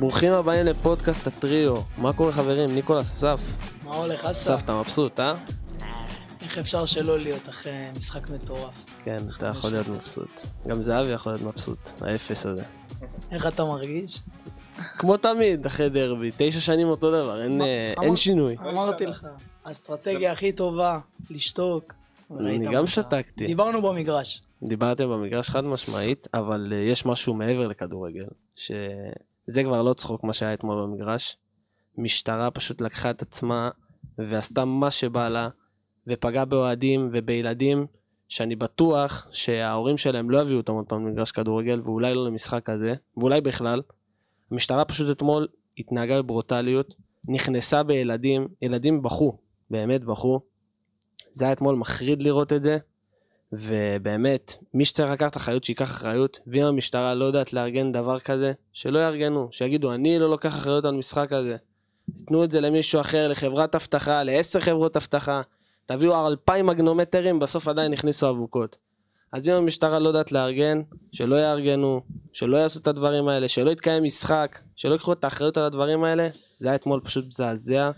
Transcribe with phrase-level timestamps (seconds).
[0.00, 1.76] ברוכים הבאים לפודקאסט הטריו.
[1.98, 2.74] מה קורה חברים?
[2.74, 3.40] ניקולס אסף.
[3.84, 4.54] מה הולך, אסף?
[4.54, 5.34] אסף, אתה מבסוט, אה?
[6.42, 8.84] איך אפשר שלא להיות אחרי משחק מטורף?
[9.04, 10.40] כן, אתה יכול להיות מבסוט.
[10.68, 12.62] גם זהבי יכול להיות מבסוט, האפס הזה.
[13.30, 14.20] איך אתה מרגיש?
[14.98, 18.56] כמו תמיד, אחרי דרבי, תשע שנים אותו דבר, אין, אה, שינוי.
[18.60, 19.26] אמרתי לך,
[19.64, 20.98] האסטרטגיה הכי טובה,
[21.30, 21.94] לשתוק.
[22.38, 23.46] אני גם שתקתי.
[23.46, 24.42] דיברנו במגרש.
[24.62, 28.26] דיברתם במגרש חד משמעית, אבל אה, יש משהו מעבר לכדורגל,
[29.50, 31.36] שזה כבר לא צחוק מה שהיה אתמול במגרש.
[31.98, 33.70] משטרה פשוט לקחה את עצמה
[34.18, 35.48] ועשתה מה שבא לה,
[36.06, 37.86] ופגעה באוהדים ובילדים,
[38.28, 42.94] שאני בטוח שההורים שלהם לא יביאו אותם עוד פעם למגרש כדורגל, ואולי לא למשחק הזה,
[43.16, 43.82] ואולי בכלל.
[44.50, 49.38] המשטרה פשוט אתמול התנהגה בברוטליות, נכנסה בילדים, ילדים בכו,
[49.70, 50.40] באמת בכו.
[51.32, 52.78] זה היה אתמול מחריד לראות את זה.
[53.52, 58.98] ובאמת, מי שצריך לקחת אחריות, שייקח אחריות, ואם המשטרה לא יודעת לארגן דבר כזה, שלא
[58.98, 61.56] יארגנו, שיגידו, אני לא לוקח אחריות על משחק כזה.
[62.18, 65.42] תיתנו את זה למישהו אחר, לחברת אבטחה, לעשר חברות אבטחה,
[65.86, 68.76] תביאו אלפיים מגנומטרים, בסוף עדיין הכניסו אבוקות.
[69.32, 70.82] אז אם המשטרה לא יודעת לארגן,
[71.12, 72.00] שלא יארגנו,
[72.32, 76.28] שלא יעשו את הדברים האלה, שלא יתקיים משחק, שלא ייקחו את האחריות על הדברים האלה,
[76.58, 77.90] זה היה אתמול פשוט מזעזע,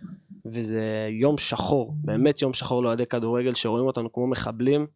[0.46, 4.86] וזה יום שחור, באמת יום שחור לאוהדי כדורגל שרואים אותנו כמו מחבלים,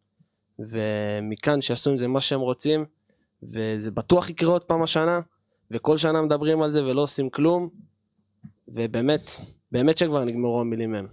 [0.59, 2.85] ומכאן שיעשו עם זה מה שהם רוצים,
[3.43, 5.19] וזה בטוח יקרה עוד פעם השנה,
[5.71, 7.69] וכל שנה מדברים על זה ולא עושים כלום,
[8.67, 9.21] ובאמת,
[9.71, 11.07] באמת שכבר נגמרו המילים מהם.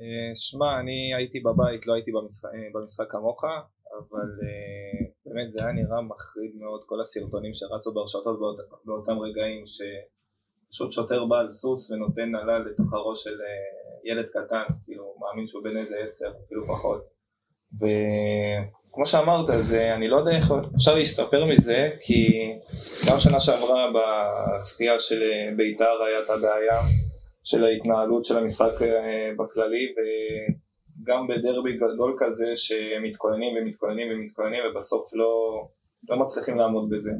[0.00, 3.44] אה, שמע, אני הייתי בבית, לא הייתי במשחק, אה, במשחק כמוך,
[3.98, 9.62] אבל אה, באמת זה היה נראה מחריד מאוד, כל הסרטונים שרצו ברשתות באות, באותם רגעים,
[9.66, 13.38] שפשוט שוטר בא על סוס ונותן נעלה לתוך הראש של
[14.04, 17.17] ילד קטן, כאילו, מאמין שהוא בן איזה עשר, אפילו פחות.
[17.74, 22.52] וכמו שאמרת, זה, אני לא יודע איך אפשר להשתפר מזה, כי
[23.08, 26.80] גם שנה שעברה בזכייה של אה, בית"ר היה את הבעיה
[27.44, 35.64] של ההתנהלות של המשחק אה, בכללי, וגם בדרבי גדול כזה שמתכוננים ומתכוננים ומתכוננים ובסוף לא,
[36.08, 37.10] לא מצליחים לעמוד בזה.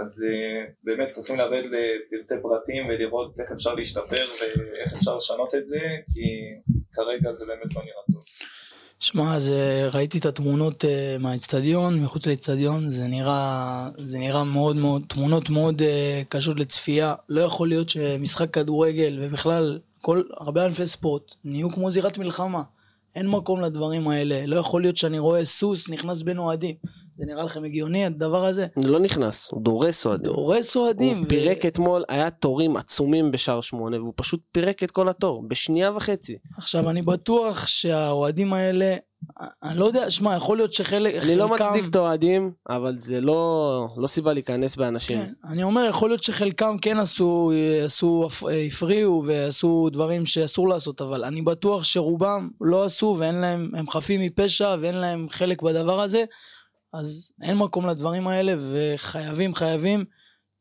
[0.00, 1.70] אז אה, באמת צריכים לרדת
[2.12, 5.80] לפרטי פרטים ולראות איך אפשר להשתפר ואיך אפשר לשנות את זה,
[6.12, 6.24] כי
[6.92, 8.22] כרגע זה באמת לא נראה טוב.
[9.00, 9.36] שמע,
[9.92, 15.82] ראיתי את התמונות אה, מהאצטדיון, מחוץ לאצטדיון, זה נראה, זה נראה מאוד מאוד, תמונות מאוד
[15.82, 17.14] אה, קשות לצפייה.
[17.28, 22.62] לא יכול להיות שמשחק כדורגל ובכלל כל הרבה ענפי ספורט נהיו כמו זירת מלחמה.
[23.14, 24.46] אין מקום לדברים האלה.
[24.46, 26.74] לא יכול להיות שאני רואה סוס נכנס בין אוהדים.
[27.18, 28.66] זה נראה לכם הגיוני הדבר הזה?
[28.84, 30.30] לא נכנס, הוא דורס אוהדים.
[30.30, 31.16] הורס אוהדים.
[31.16, 35.44] הוא ו- פירק אתמול, היה תורים עצומים בשער שמונה, והוא פשוט פירק את כל התור,
[35.48, 36.36] בשנייה וחצי.
[36.58, 38.96] עכשיו אני בטוח שהאוהדים האלה,
[39.62, 43.20] אני לא יודע, שמע, יכול להיות שחלק, אני לא חלקם- מצדיק את האוהדים, אבל זה
[43.20, 45.18] לא, לא סיבה להיכנס באנשים.
[45.18, 47.52] כן, אני אומר, יכול להיות שחלקם כן עשו,
[47.84, 48.28] עשו,
[48.66, 54.20] הפריעו ועשו דברים שאסור לעשות, אבל אני בטוח שרובם לא עשו ואין להם, הם חפים
[54.20, 56.24] מפשע ואין להם חלק בדבר הזה,
[56.92, 60.04] אז אין מקום לדברים האלה וחייבים, חייבים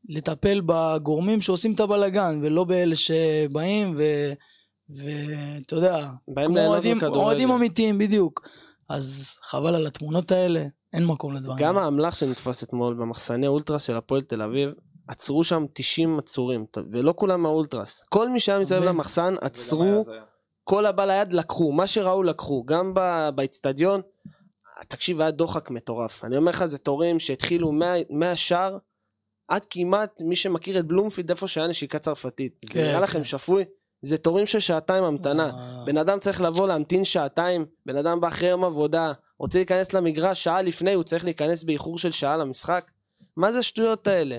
[0.09, 4.03] לטפל בגורמים שעושים את הבלגן ולא באלה שבאים ו...
[4.89, 8.47] ואתה יודע, באים כמו אוהדים, אמיתיים בדיוק.
[8.89, 11.77] אז חבל על התמונות האלה, אין מקום לדברים גם.
[11.77, 14.69] האמל"ח שנתפס אתמול במחסני אולטרס של הפועל תל אביב,
[15.07, 18.03] עצרו שם 90 עצורים, ולא כולם מהאולטרס.
[18.09, 18.83] כל מי שהיה מסביב.
[18.83, 20.05] למחסן, עצרו.
[20.63, 24.01] כל הבא ליד לקחו, מה שראו לקחו, גם ב- באיצטדיון,
[24.87, 26.23] תקשיב, היה דוחק מטורף.
[26.23, 28.77] אני אומר לך, זה תורים שהתחילו מה- מהשער
[29.47, 32.53] עד כמעט, מי שמכיר את בלומפילד, איפה שהיה נשיקה צרפתית.
[32.65, 33.23] זה כן, נראה לכם כן.
[33.23, 33.63] שפוי?
[34.01, 35.45] זה תורים של שעתיים המתנה.
[35.49, 39.93] אה, בן אדם צריך לבוא להמתין שעתיים, בן אדם בא אחרי יום עבודה, רוצה להיכנס
[39.93, 42.91] למגרש שעה לפני, הוא צריך להיכנס באיחור של שעה למשחק?
[43.37, 44.37] מה זה השטויות האלה?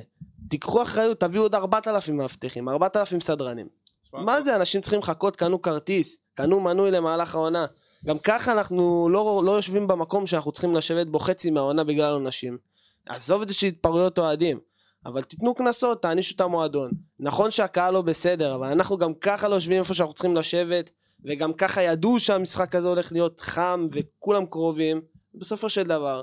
[0.49, 3.69] תיקחו אחריות, תביאו עוד 4,000 מאבטחים, 4,000 סדרנים.
[4.13, 7.67] מה זה, אנשים צריכים לחכות, קנו כרטיס, קנו מנוי למהלך העונה.
[8.07, 12.59] גם ככה אנחנו לא, לא יושבים במקום שאנחנו צריכים לשבת בו חצי מהעונה בגלל עונשים.
[13.07, 14.61] עזוב את זה שהתפרעויות אוהדים,
[15.07, 16.91] אבל תיתנו קנסות, תענישו את המועדון.
[17.21, 20.91] נכון שהקהל לא בסדר, אבל אנחנו גם ככה לא יושבים איפה שאנחנו צריכים לשבת,
[21.25, 25.01] וגם ככה ידעו שהמשחק הזה הולך להיות חם וכולם קרובים.
[25.35, 26.23] בסופו של דבר,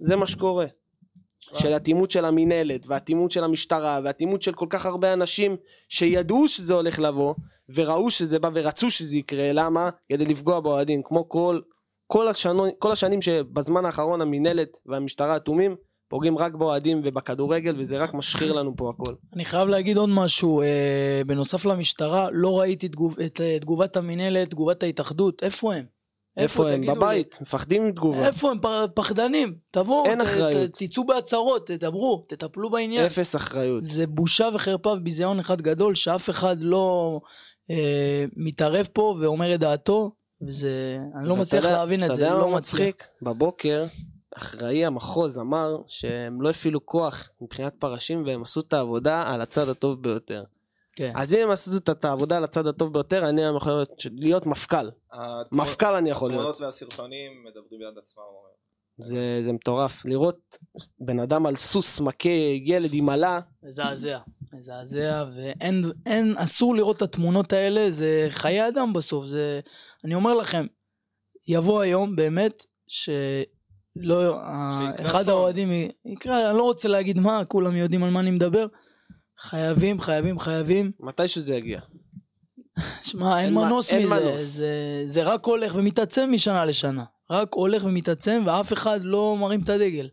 [0.00, 0.66] זה מה שקורה.
[1.54, 5.56] של אטימות של המינהלת, ואטימות של המשטרה, ואטימות של כל כך הרבה אנשים
[5.88, 7.34] שידעו שזה הולך לבוא,
[7.74, 9.88] וראו שזה בא ורצו שזה יקרה, למה?
[10.12, 11.60] כדי לפגוע באוהדים, כמו כל,
[12.06, 15.76] כל, השנו, כל השנים שבזמן האחרון המינהלת והמשטרה אטומים,
[16.10, 19.14] פוגעים רק באוהדים ובכדורגל, וזה רק משחיר לנו פה הכל.
[19.34, 24.50] אני חייב להגיד עוד משהו, אה, בנוסף למשטרה, לא ראיתי תגוב, את אה, תגובת המינהלת,
[24.50, 25.84] תגובת ההתאחדות, איפה הם?
[26.36, 26.76] איפה הם?
[26.76, 26.98] תגידו לי?
[26.98, 28.26] בבית, מפחדים מתגובה.
[28.26, 28.58] איפה הם
[28.94, 29.54] פחדנים?
[29.70, 30.70] תבואו, אין ת- אחריות.
[30.70, 33.06] ת- תצאו בהצהרות, תדברו, תטפלו בעניין.
[33.06, 33.84] אפס אחריות.
[33.84, 37.20] זה בושה וחרפה וביזיון אחד גדול שאף אחד לא
[37.70, 40.12] אה, מתערב פה ואומר את דעתו,
[40.46, 42.50] וזה, אני לא מצליח יודע- להבין את זה, יודע לא.
[42.50, 43.04] מצחיק?
[43.22, 43.84] בבוקר,
[44.36, 49.68] אחראי המחוז אמר שהם לא הפעילו כוח מבחינת פרשים והם עשו את העבודה על הצד
[49.68, 50.44] הטוב ביותר.
[50.96, 51.12] כן.
[51.16, 54.46] אז אם הם עשו את את העבודה על הצד הטוב ביותר, אני יכול להיות- להיות
[54.46, 54.90] מפכ"ל.
[55.52, 56.40] מפכ"ל אני יכול להיות.
[56.40, 58.22] התמונות והסרטונים מדברים בעד עצמם.
[59.00, 60.04] זה זה מטורף.
[60.04, 60.56] לראות
[61.00, 62.28] בן אדם על סוס מכה
[62.64, 64.18] ילד עם עלה, מזעזע,
[64.52, 69.60] מזעזע, ואין, אין, אסור לראות את התמונות האלה, זה חיי אדם בסוף, זה,
[70.04, 70.66] אני אומר לכם,
[71.46, 74.40] יבוא היום באמת, שלא,
[75.00, 75.28] אחד.
[75.28, 75.68] האוהדים
[76.04, 78.66] יקרא, אני לא רוצה להגיד מה, כולם יודעים על מה אני מדבר,
[79.40, 81.80] חייבים, חייבים, חייבים, מתישהו זה יגיע.
[83.02, 84.42] שמע, אין אין מנוס אין מזה, מנוס.
[84.42, 89.68] זה, זה רק הולך ומתעצם משנה לשנה, רק הולך ומתעצם, ואף אחד לא מרים את
[89.68, 90.08] הדגל.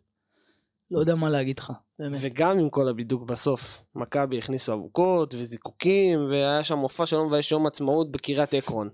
[0.92, 2.20] לא יודע מה להגיד לך, באמת.
[2.22, 7.68] וגם עם כל הבידוק בסוף, מכבי הכניסו אבוקות וזיקוקים, והיה שם מופע שלא מבייש יום
[7.68, 8.90] עצמאות בקריית עקרון.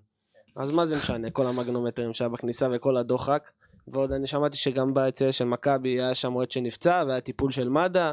[0.55, 3.51] אז מה זה משנה, כל המגנומטרים שהיה בכניסה וכל הדוחק.
[3.87, 8.11] ועוד אני שמעתי שגם ביציאה של מכבי היה שם אוהד שנפצע, והיה טיפול של מד"א.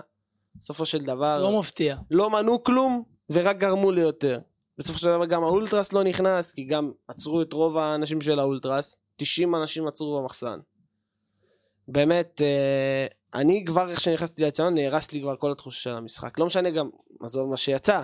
[0.54, 1.96] בסופו של דבר, לא מפתיע.
[2.10, 4.40] לא מנעו כלום, ורק גרמו לי יותר.
[4.78, 8.96] בסופו של דבר גם האולטרס לא נכנס, כי גם עצרו את רוב האנשים של האולטרס.
[9.16, 10.58] 90 אנשים עצרו במחסן.
[11.88, 16.38] באמת, אה, אני כבר איך שנכנסתי לאציון נהרס לי כבר כל התחושה של המשחק.
[16.38, 16.88] לא משנה גם,
[17.20, 18.02] עזוב מה שיצא,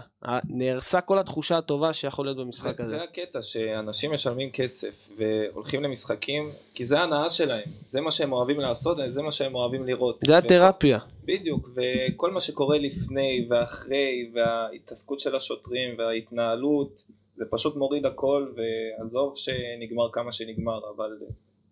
[0.48, 2.96] נהרסה כל התחושה הטובה שיכול להיות במשחק זה, הזה.
[2.96, 8.60] זה הקטע, שאנשים משלמים כסף והולכים למשחקים, כי זה ההנאה שלהם, זה מה שהם אוהבים
[8.60, 10.18] לעשות, זה מה שהם אוהבים לראות.
[10.24, 10.98] זה התרפיה.
[11.24, 17.02] בדיוק, וכל מה שקורה לפני ואחרי, וההתעסקות של השוטרים וההתנהלות,
[17.36, 21.18] זה פשוט מוריד הכל, ועזוב שנגמר כמה שנגמר, אבל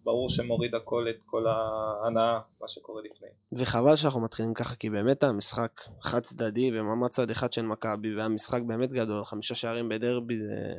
[0.05, 3.29] ברור שמוריד הכל את כל ההנאה, מה שקורה לפני.
[3.53, 8.61] וחבל שאנחנו מתחילים ככה, כי באמת המשחק חד צדדי במעמד צד אחד של מכבי, והמשחק
[8.67, 10.75] באמת גדול, חמישה שערים בדרבי, זה...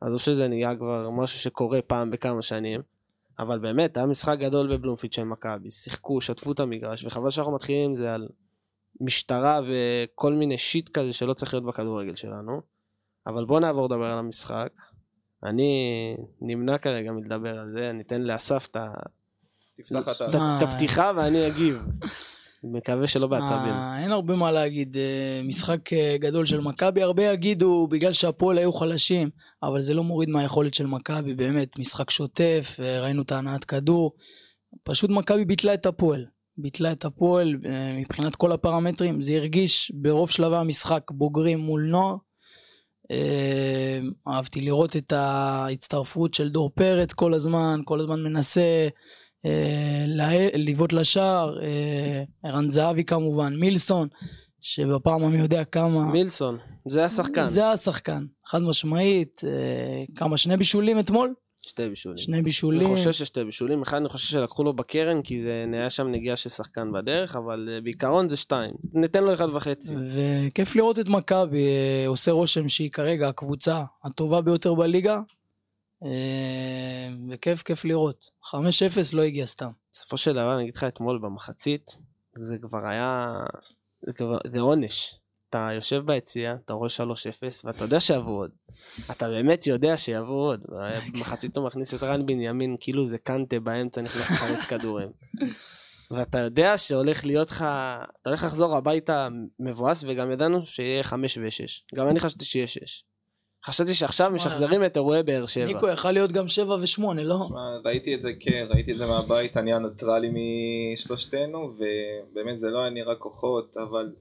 [0.00, 2.80] עזוב שזה נהיה כבר משהו שקורה פעם בכמה שנים,
[3.38, 7.90] אבל באמת, היה משחק גדול בבלומפיד של מכבי, שיחקו, שטפו את המגרש, וחבל שאנחנו מתחילים
[7.90, 8.28] עם זה על
[9.00, 12.60] משטרה וכל מיני שיט כזה שלא צריך להיות בכדורגל שלנו.
[13.26, 14.72] אבל בואו נעבור לדבר על המשחק.
[15.44, 18.76] אני נמנע כרגע מלדבר על זה, אני אתן לאסף את
[20.62, 21.82] הפתיחה ואני אגיב.
[22.64, 23.72] מקווה שלא בעצבים.
[23.72, 28.58] אה, אין הרבה מה להגיד, אה, משחק אה, גדול של מכבי, הרבה יגידו בגלל שהפועל
[28.58, 29.30] היו חלשים,
[29.62, 34.12] אבל זה לא מוריד מהיכולת של מכבי, באמת, משחק שוטף, ראינו את ההנעת כדור,
[34.82, 36.26] פשוט מכבי ביטלה את הפועל,
[36.58, 37.56] ביטלה את הפועל
[37.98, 42.16] מבחינת כל הפרמטרים, זה הרגיש ברוב שלבי המשחק בוגרים מול נוער.
[43.10, 43.98] אה,
[44.28, 48.88] אהבתי לראות את ההצטרפות של דור פרץ כל הזמן, כל הזמן מנסה
[49.46, 50.04] אה,
[50.54, 54.08] לבעוט לשער, אה, ערן זהבי כמובן, מילסון,
[54.60, 56.58] שבפעם המי יודע כמה, מילסון,
[56.88, 57.46] זה השחקן.
[57.46, 61.34] זה השחקן, חד משמעית, אה, כמה שני בישולים אתמול,
[61.70, 62.18] שתי בישולים.
[62.18, 65.90] שני בישולים, אני חושב ששתי בישולים, אחד אני חושב שלקחו לו בקרן כי זה נהיה
[65.90, 68.74] שם נגיעה של שחקן בדרך, אבל אה, בעיקרון זה שתיים.
[68.92, 69.94] ניתן לו אחד וחצי.
[70.08, 75.20] וכיף לראות את מכבי, אה, עושה רושם שהיא כרגע הקבוצה הטובה ביותר בליגה,
[76.04, 79.70] אה, וכיף כיף לראות, 5-0 לא הגיע סתם.
[79.92, 81.98] בסופו של דבר אני אגיד לך אתמול במחצית,
[82.42, 83.34] זה כבר היה,
[84.06, 85.19] זה, כבר, זה עונש.
[85.50, 87.02] אתה יושב ביציע, אתה רואה 3-0
[87.64, 88.50] ואתה יודע שיבוא עוד.
[89.10, 90.60] אתה באמת יודע שיבוא עוד.
[91.12, 95.08] במחצית הוא מכניס את רן בנימין כאילו זה קנטה באמצע נכנס לחלץ כדורים.
[96.10, 97.64] ואתה יודע שהולך להיות לך,
[98.22, 99.28] אתה הולך לחזור הביתה
[99.60, 101.96] מבואס וגם ידענו שיהיה 5 ו-6.
[101.96, 103.04] גם אני חשבתי שיהיה 6.
[103.64, 105.66] חשבתי שעכשיו משחזרים את אירועי באר שבע.
[105.66, 107.48] ניקו יכל להיות גם 7 ו-8, לא?
[107.84, 110.30] ראיתי את זה, כן, ראיתי את זה מהבית, אני הניטרלי
[110.94, 114.12] משלושתנו, ובאמת זה לא היה נראה כוחות, אבל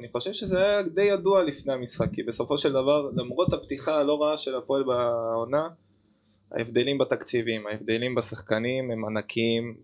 [0.00, 4.22] אני חושב שזה היה די ידוע לפני המשחק, כי בסופו של דבר, למרות הפתיחה הלא
[4.22, 5.68] רעה של הפועל בעונה,
[6.52, 9.76] ההבדלים בתקציבים, ההבדלים בשחקנים הם ענקיים,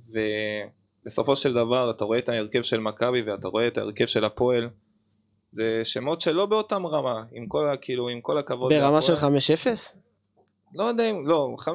[1.04, 4.68] ובסופו של דבר אתה רואה את ההרכב של מכבי ואתה רואה את ההרכב של הפועל,
[5.52, 8.72] זה שמות שלא באותם רמה, עם כל, כאילו, עם כל הכבוד.
[8.72, 9.36] ברמה של להפועל.
[9.36, 9.96] 5-0?
[10.74, 11.68] לא יודע אם, לא, 5-0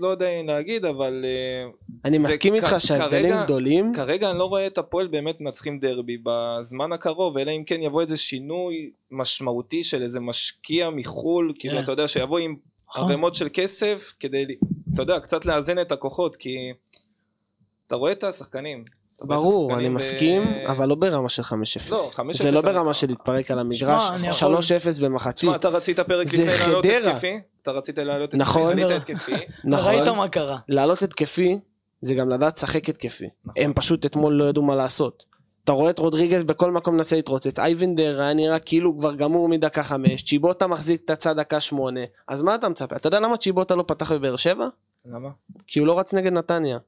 [0.00, 1.70] לא יודע אם להגיד, אבל אה,
[2.04, 3.92] אני מסכים איתך שההבדלים כרגע- גדולים.
[3.96, 8.00] כרגע אני לא רואה את הפועל באמת מנצחים דרבי בזמן הקרוב, אלא אם כן יבוא
[8.00, 11.82] איזה שינוי משמעותי של איזה משקיע מחו"ל, כאילו כן.
[11.82, 12.56] אתה יודע, שיבוא עם
[12.88, 13.04] נכון.
[13.04, 14.44] ערימות של כסף, כדי,
[14.94, 16.72] אתה יודע, קצת לאזן את הכוחות, כי
[17.86, 18.84] אתה רואה את השחקנים,
[19.24, 21.90] ברור, אני ב- מסכים, אבל לא ברמה של 5-0.
[21.90, 25.36] לא, 5-0 זה לא ברמה של להתפרק על המגרש, שמע, אני יכול- 3-0 במחצית.
[25.36, 27.10] תשמע, אתה רצית פרק לפני לעלות חדרה.
[27.10, 27.40] התקפי?
[27.62, 28.42] אתה רצית לעלות התקפי?
[28.42, 28.70] נכון.
[28.70, 29.32] עלית התקפי.
[29.64, 30.58] נכון, ראית מה קרה.
[30.68, 31.58] לעלות התקפי
[32.00, 33.28] זה גם לדעת לשחק התקפי.
[33.44, 33.62] נכון.
[33.62, 35.24] הם פשוט אתמול לא ידעו מה לעשות.
[35.64, 39.48] אתה רואה את רודריגז בכל מקום מנסה להתרוצץ, אייבנדר היה נראה כאילו הוא כבר גמור
[39.48, 42.96] מדקה חמש, צ'יבוטה מחזיק את הצד דקה שמונה, אז מה אתה מצפה?
[42.96, 44.66] אתה יודע למה צ'יבוטה לא פתח בבאר שבע?
[45.06, 45.28] למה?
[45.66, 46.78] כי הוא לא רץ נגד נתניה.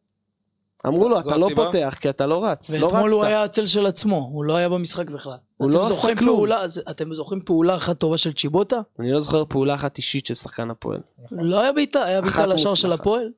[0.86, 1.48] אמרו לו אתה לא?
[1.54, 3.28] פותח כי אתה לא רץ, לא ואתמול הוא רצת.
[3.28, 5.36] היה הצל של עצמו, הוא לא היה במשחק בכלל.
[5.56, 6.46] הוא לא עושה כלום.
[6.90, 8.80] אתם זוכרים פעולה אחת טובה של צ'יבוטה?
[8.98, 11.00] אני לא זוכר פעולה אחת אישית של שחקן הפועל.
[11.30, 12.92] לא היה בעיטה, היה בעיטה לשער של.
[12.92, 13.30] הפועל.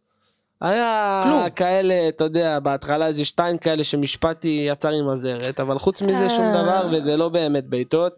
[0.61, 1.51] היה כלום.
[1.51, 6.45] כאלה, אתה יודע, בהתחלה איזה שתיים כאלה שמשפטי יצר עם הזרת, אבל חוץ מזה שום
[6.45, 6.63] אה.
[6.63, 8.17] דבר וזה לא באמת בעיטות.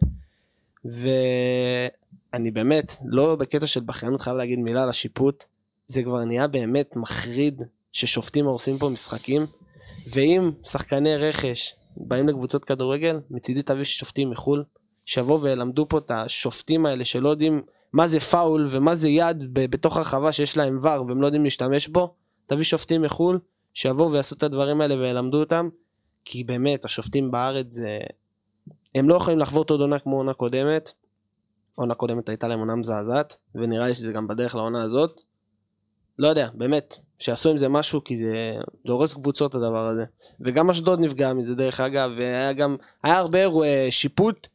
[0.85, 5.43] ואני באמת, לא בקטע של בכיינות חייב להגיד מילה על השיפוט,
[5.87, 9.45] זה כבר נהיה באמת מחריד ששופטים הורסים פה משחקים,
[10.13, 14.63] ואם שחקני רכש באים לקבוצות כדורגל, מצידי תביא שופטים מחו"ל,
[15.05, 17.61] שיבואו וילמדו פה את השופטים האלה שלא יודעים
[17.93, 21.87] מה זה פאול ומה זה יד בתוך הרחבה שיש להם ור והם לא יודעים להשתמש
[21.87, 22.13] בו,
[22.47, 23.39] תביא שופטים מחו"ל,
[23.73, 25.69] שיבואו ויעשו את הדברים האלה וילמדו אותם,
[26.25, 27.99] כי באמת השופטים בארץ זה...
[28.95, 30.93] הם לא יכולים לחוות עוד עונה כמו עונה קודמת.
[31.75, 35.21] עונה קודמת הייתה להם עונה מזעזעת, ונראה לי שזה גם בדרך לעונה הזאת.
[36.19, 38.53] לא יודע, באמת, שיעשו עם זה משהו, כי זה,
[38.87, 40.03] הורס קבוצות הדבר הזה.
[40.41, 44.47] וגם אשדוד נפגע מזה דרך אגב, והיה גם, היה הרבה אירועי שיפוט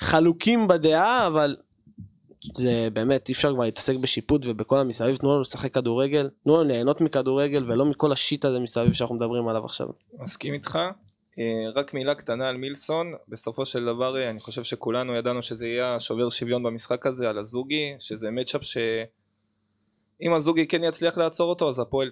[0.00, 1.56] חלוקים בדעה, אבל
[2.56, 6.68] זה באמת, אי אפשר כבר להתעסק בשיפוט ובכל המסביב, תנו לנו לשחק כדורגל, תנו לנו
[6.68, 9.86] ליהנות מכדורגל ולא מכל השיט הזה מסביב שאנחנו מדברים עליו עכשיו.
[10.18, 10.78] מסכים איתך.
[11.38, 15.66] אה, רק מילה קטנה על מילסון, בסופו של דבר אה, אני חושב שכולנו ידענו שזה
[15.66, 18.62] יהיה שובר שוויון במשחק הזה על הזוגי, שזה מצ'אפ
[20.22, 22.10] שאם הזוגי כן יצליח לעצור אותו אז הפועל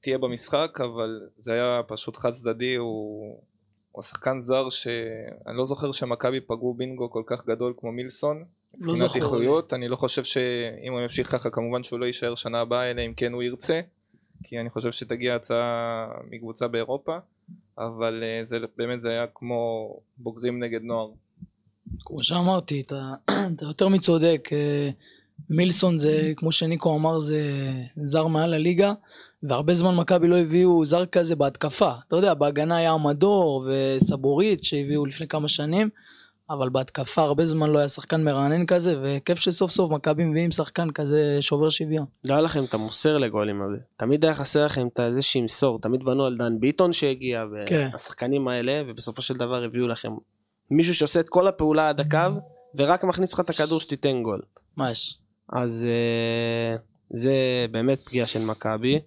[0.00, 3.38] תהיה במשחק, אבל זה היה פשוט חד צדדי, הוא,
[3.92, 8.44] הוא שחקן זר שאני לא זוכר שמכבי פגעו בינגו כל כך גדול כמו מילסון.
[8.78, 9.18] לא זוכר.
[9.18, 13.02] איכויות, אני לא חושב שאם הוא ימשיך ככה כמובן שהוא לא יישאר שנה הבאה אלא
[13.06, 13.80] אם כן הוא ירצה
[14.44, 17.16] כי אני חושב שתגיע הצעה מקבוצה באירופה
[17.78, 21.10] אבל אה, זה באמת זה היה כמו בוגרים נגד נוער
[22.04, 23.12] כמו שאמרתי, אתה,
[23.56, 24.48] אתה יותר מצודק.
[25.50, 27.40] מילסון זה, כמו שניקו אמר, זה
[27.96, 28.92] זר מעל הליגה,
[29.42, 31.92] והרבה זמן מכבי לא הביאו זר כזה בהתקפה.
[32.08, 35.88] אתה יודע, בהגנה היה המדור וסבורית שהביאו לפני כמה שנים,
[36.50, 40.90] אבל בהתקפה הרבה זמן לא היה שחקן מרענן כזה, וכיף שסוף סוף מכבי מביאים שחקן
[40.90, 42.06] כזה שובר שוויון.
[42.24, 43.76] לא היה לכם את המוסר לגולים הזה.
[43.96, 45.78] תמיד היה חסר לכם את איזה שימסור.
[45.80, 47.88] תמיד בנו על דן ביטון שהגיע, כן.
[47.92, 50.12] והשחקנים האלה, ובסופו של דבר הביאו לכם
[50.70, 52.40] מישהו שעושה את כל הפעולה עד הקו,
[52.74, 54.42] ורק מכניס לך את הכדור שתיתן גול.
[54.76, 55.18] ממש.
[55.52, 56.76] אז אה,
[57.10, 59.00] זה באמת פגיעה של מכבי.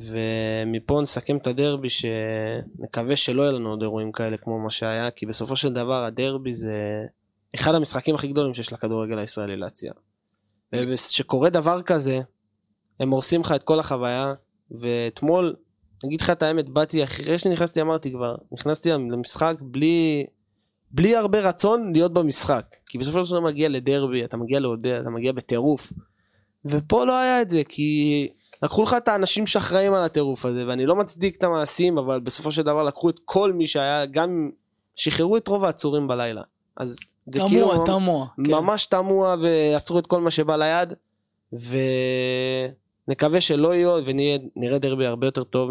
[0.00, 5.26] ומפה נסכם את הדרבי שנקווה שלא יהיה לנו עוד אירועים כאלה כמו מה שהיה כי
[5.26, 7.04] בסופו של דבר הדרבי זה
[7.54, 9.92] אחד המשחקים הכי גדולים שיש לכדורגל הישראלי להציע.
[10.74, 12.20] וכשקורה דבר כזה
[13.00, 14.34] הם הורסים לך את כל החוויה
[14.70, 15.56] ואתמול
[16.04, 20.26] אגיד לך את האמת באתי אחרי שנכנסתי אמרתי כבר נכנסתי למשחק בלי
[20.94, 25.10] בלי הרבה רצון להיות במשחק כי בסופו של דבר מגיע לדרבי אתה מגיע לעודד אתה
[25.10, 25.92] מגיע בטירוף
[26.64, 28.28] ופה לא היה את זה כי
[28.62, 32.52] לקחו לך את האנשים שאחראים על הטירוף הזה ואני לא מצדיק את המעשים אבל בסופו
[32.52, 34.50] של דבר לקחו את כל מי שהיה גם
[34.96, 36.42] שחררו את רוב העצורים בלילה
[36.76, 36.96] אז
[37.32, 38.26] זה כאילו תמוה, תמוה.
[38.44, 38.50] כן.
[38.50, 40.92] ממש תמוה ועצרו את כל מה שבא ליד
[43.08, 45.70] ונקווה שלא יהיו ונראה דרבי הרבה יותר טוב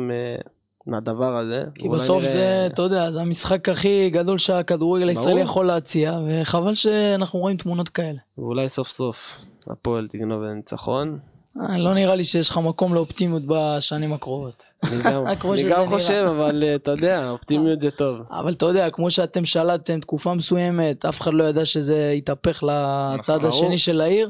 [0.87, 1.63] מהדבר הזה.
[1.75, 5.41] כי ואולי בסוף נראה- זה, אתה יודע, זה המשחק הכי גדול שהכדורגל הישראלי.
[5.41, 8.17] יכול להציע, וחבל שאנחנו רואים תמונות כאלה.
[8.37, 11.19] ואולי סוף סוף הפועל תגנוב לניצחון.
[11.61, 14.63] אה, לא נראה לי שיש לך מקום לאופטימיות בשנים הקרובות.
[14.83, 15.03] אני
[15.69, 15.85] גם.
[15.93, 18.17] חושב אבל אה, אתה יודע אופטימיות זה טוב.
[18.31, 23.45] אבל אתה יודע, כמו שאתם שלטתם תקופה מסוימת, אף אחד לא ידע שזה יתהפך לצד.
[23.45, 24.29] השני של העיר,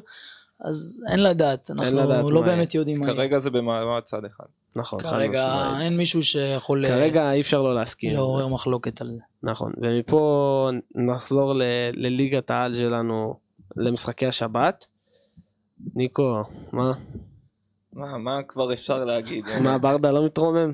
[0.61, 2.41] אז אין לדעת, אנחנו לא.
[2.41, 3.15] באמת יודעים מה יהיה.
[3.15, 4.45] כרגע זה במעמד צד אחד
[4.75, 4.99] נכון.
[5.01, 5.73] חד כרגע.
[5.81, 8.13] אין מישהו שיכול אה, כרגע אי אפשר לא להסכים.
[8.13, 9.19] לעורר מחלוקת על זה.
[9.43, 11.63] נכון ומפה נחזור ל-
[11.93, 13.39] לליגת העל שלנו
[13.77, 14.87] למשחקי השבת.
[15.95, 16.91] ניקו מה
[17.93, 20.71] מה, מה כבר אפשר להגיד מה ברדה לא מתרומם?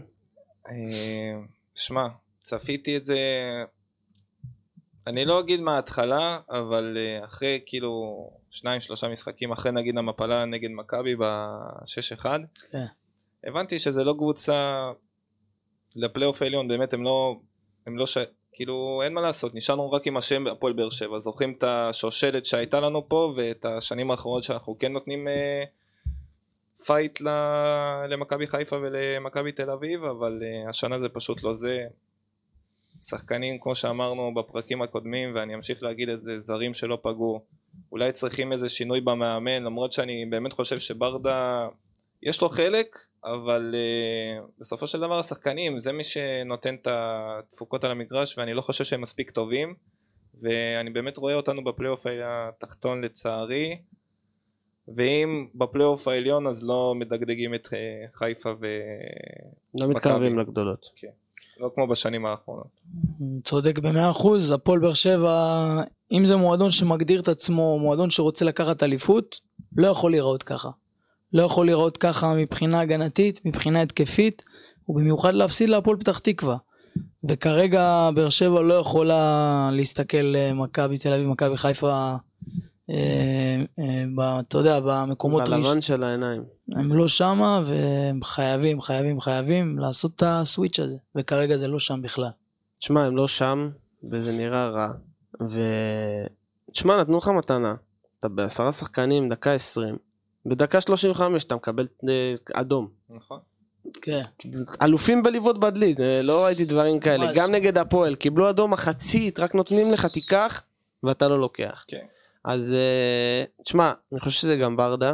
[0.69, 0.73] אה,
[1.75, 2.07] שמע
[2.41, 3.17] צפיתי את זה
[5.07, 8.15] אני לא אגיד מההתחלה אבל אה, אחרי כאילו
[8.51, 12.25] שניים שלושה משחקים אחרי נגיד המפלה נגד מכבי ב-6-1
[12.71, 12.85] כן.
[13.43, 14.91] הבנתי שזה לא קבוצה
[15.95, 17.35] לפלייאוף העליון באמת הם לא
[17.87, 18.17] הם לא ש...
[18.53, 22.79] כאילו אין מה לעשות נשארנו רק עם השם הפועל באר שבע זוכרים את השושלת שהייתה
[22.79, 25.63] לנו פה ואת השנים האחרונות שאנחנו כן נותנים אה,
[26.85, 27.27] פייט ל...
[28.09, 31.85] למכבי חיפה ולמכבי תל אביב אבל אה, השנה זה פשוט לא זה
[33.01, 37.41] שחקנים, כמו שאמרנו בפרקים הקודמים, ואני אמשיך להגיד את זה, זרים שלא פגעו.
[37.91, 41.67] אולי צריכים איזה שינוי במאמן, למרות שאני באמת חושב שברדה,
[42.23, 47.91] יש לו חלק, אבל uh, בסופו של דבר השחקנים, זה מי שנותן את התפוקות על
[47.91, 49.75] המגרש, ואני לא חושב שהם מספיק טובים.
[50.41, 53.77] ואני באמת רואה אותנו בפלייאוף התחתון לצערי
[54.95, 57.79] ואם בפלייאוף העליון אז לא מדגדגים את אה,
[58.13, 58.65] חיפה ו...
[59.79, 60.85] לא מתקרבים לגדולות.
[60.95, 61.07] כן.
[61.59, 62.81] לא כמו בשנים האחרונות.
[63.43, 68.83] צודק במאה אחוז, הפועל באר שבע, אם זה מועדון שמגדיר את עצמו, מועדון שרוצה לקחת
[68.83, 69.39] אליפות,
[69.77, 70.69] לא יכול להיראות ככה.
[71.33, 74.43] לא יכול להיראות ככה מבחינה הגנתית, מבחינה התקפית,
[74.89, 76.57] ובמיוחד להפסיד להפועל פתח תקווה.
[77.29, 82.15] וכרגע באר שבע לא יכולה להסתכל אה, מכבי תל אביב, מכבי חיפה,
[82.89, 85.49] אה, אה, אתה יודע, במקומות...
[85.49, 86.43] בלבן של העיניים.
[86.75, 92.01] הם לא שמה, והם חייבים, חייבים, חייבים לעשות את הסוויץ' הזה, וכרגע זה לא שם
[92.01, 92.29] בכלל.
[92.79, 93.69] תשמע, הם לא שם,
[94.11, 94.91] וזה נראה רע.
[95.49, 95.61] ו...
[96.71, 97.75] תשמע, נתנו לך מתנה.
[98.19, 99.95] אתה בעשרה שחקנים, דקה עשרים.
[100.49, 101.87] בדקה שלושים וחמש אתה מקבל
[102.53, 102.87] אדום.
[103.09, 103.39] נכון.
[104.01, 104.21] כן.
[104.81, 107.25] אלופים בלבעוט בדלית, אה, לא ראיתי דברים כאלה.
[107.25, 107.37] ממש.
[107.37, 110.63] גם נגד הפועל, קיבלו אדום מחצית, רק נותנים לך תיקח,
[111.03, 111.83] ואתה לא לוקח.
[111.87, 112.05] כן.
[112.43, 115.13] אז uh, תשמע, אני חושב שזה גם ברדה,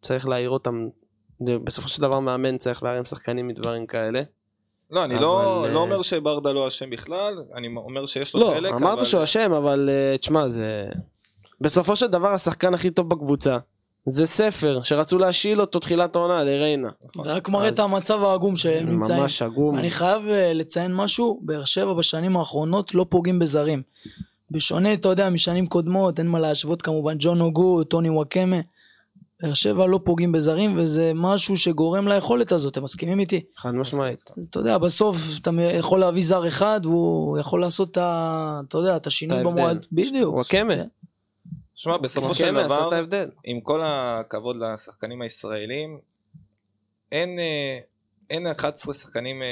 [0.00, 0.88] צריך להעיר אותם,
[1.40, 4.22] בסופו של דבר מאמן צריך להרים שחקנים מדברים כאלה.
[4.90, 8.40] לא, אני לא, אבל, לא, לא אומר שברדה לא אשם בכלל, אני אומר שיש לו
[8.40, 8.72] לא, חלק.
[8.72, 9.04] לא, אמרת אבל...
[9.04, 10.88] שהוא אשם, אבל תשמע, זה...
[11.60, 13.58] בסופו של דבר השחקן הכי טוב בקבוצה.
[14.08, 16.88] זה ספר שרצו להשיל אותו תחילת העונה לריינה.
[17.22, 19.20] זה רק מראה את המצב העגום שהם נמצאים.
[19.20, 19.78] ממש עגום.
[19.78, 23.82] אני חייב אה, לציין משהו, באר שבע בשנים האחרונות לא פוגעים בזרים.
[24.50, 28.60] בשונה, אתה יודע, משנים קודמות, אין מה להשוות כמובן, ג'ון אוגו, טוני וואקמה.
[29.42, 33.40] באר שבע לא פוגעים בזרים, וזה משהו שגורם ליכולת הזאת, אתם מסכימים איתי?
[33.56, 34.30] חד משמעית.
[34.50, 38.60] אתה יודע, בסוף אתה יכול להביא זר אחד, והוא יכול לעשות את ה...
[38.68, 39.86] אתה יודע, את השינוי במועד.
[39.92, 40.34] בדיוק.
[40.34, 40.74] וואקמה.
[41.78, 41.82] כן.
[41.82, 42.90] שמע, בסופו של דבר,
[43.44, 45.98] עם כל הכבוד לשחקנים הישראלים,
[47.12, 47.78] אין, אה,
[48.30, 49.48] אין 11 שחקנים אה,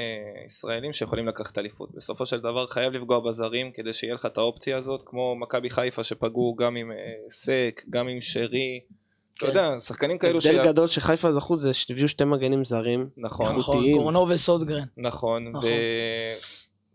[0.47, 1.95] ישראלים שיכולים לקחת אליפות.
[1.95, 6.05] בסופו של דבר חייב לפגוע בזרים כדי שיהיה לך את האופציה הזאת, כמו מכבי חיפה
[6.05, 6.97] שפגעו גם עם אה,
[7.31, 8.81] סק, גם עם שרי.
[9.37, 9.47] אתה כן.
[9.47, 10.47] יודע, שחקנים כאלו ש...
[10.47, 13.09] הבדל גדול שחיפה זכו זה שהביאו שתי מגנים זרים.
[13.17, 13.47] נכון.
[13.59, 14.85] נכון, קורנו וסודגרן.
[14.97, 15.65] נכון, נכון.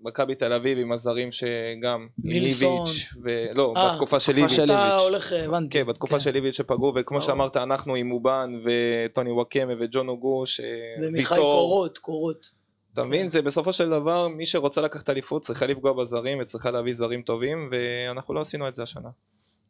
[0.04, 4.60] מכבי תל אביב עם הזרים שגם, ליביץ', ולא, אה, בתקופה של ליביץ'.
[4.60, 5.80] אתה הולך, הבנתי.
[5.80, 6.20] כן, בתקופה כן.
[6.20, 10.62] של ליביץ' שפגעו, וכמו שאמרת, אנחנו עם מובן וטוני וואקמה וג'ון אוגוש,
[11.02, 12.62] ומיכאי קורות, קורות.
[12.94, 13.28] אתה מבין?
[13.28, 17.70] זה בסופו של דבר, מי שרוצה לקחת אליפות צריכה לפגוע בזרים וצריכה להביא זרים טובים,
[17.72, 19.10] ואנחנו לא עשינו את זה השנה.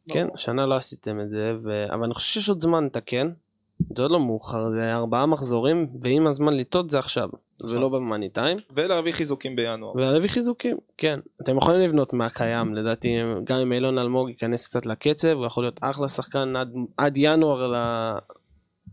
[0.10, 1.52] כן, השנה לא עשיתם את זה,
[1.94, 3.30] אבל אני חושב שיש עוד זמן לתקן.
[3.96, 7.78] זה עוד לא מאוחר, זה ארבעה מחזורים, ואם הזמן לטעות זה עכשיו, נכון.
[7.78, 8.58] ולא במאני טיים.
[8.76, 9.96] ולהביא חיזוקים בינואר.
[9.96, 11.14] ולהביא חיזוקים, כן.
[11.42, 15.80] אתם יכולים לבנות מהקיים, לדעתי, גם אם אילון אלמוג ייכנס קצת לקצב, הוא יכול להיות
[15.82, 17.76] אחלה שחקן עד, עד ינואר ל...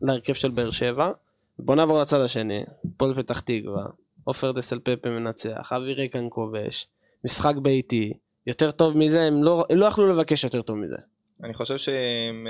[0.02, 1.10] להרכב של באר שבע.
[1.58, 2.64] בוא נעבור לצד השני,
[2.96, 3.84] פועל פתח תקווה,
[4.24, 6.86] עופר דסל פפה מנצח, אבי ריקן כובש,
[7.24, 8.12] משחק ביתי,
[8.46, 10.96] יותר טוב מזה, הם לא, הם לא יכלו לבקש יותר טוב מזה.
[11.44, 12.46] אני חושב שהם...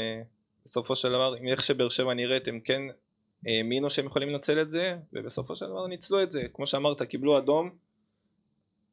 [0.68, 2.82] אה, בסופו של דבר, עם איך שבאר שבע נראית, הם כן
[3.46, 6.42] האמינו שהם יכולים לנצל את זה, ובסופו של דבר ניצלו את זה.
[6.54, 7.70] כמו שאמרת, קיבלו אדום,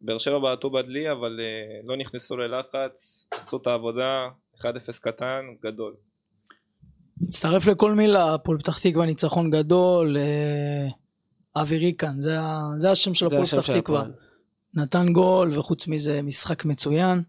[0.01, 4.63] באר שבע בעטו בדלי, אבל uh, לא נכנסו ללחץ, עשו את העבודה, 1-0
[5.01, 5.93] קטן, גדול.
[7.21, 10.87] מצטרף לכל מילה, הפועל פתח תקווה ניצחון גדול, אה,
[11.61, 12.37] אבי ריקן, זה,
[12.77, 14.05] זה השם של הפועל פתח תקווה.
[14.73, 17.23] נתן גול, וחוץ מזה משחק מצוין.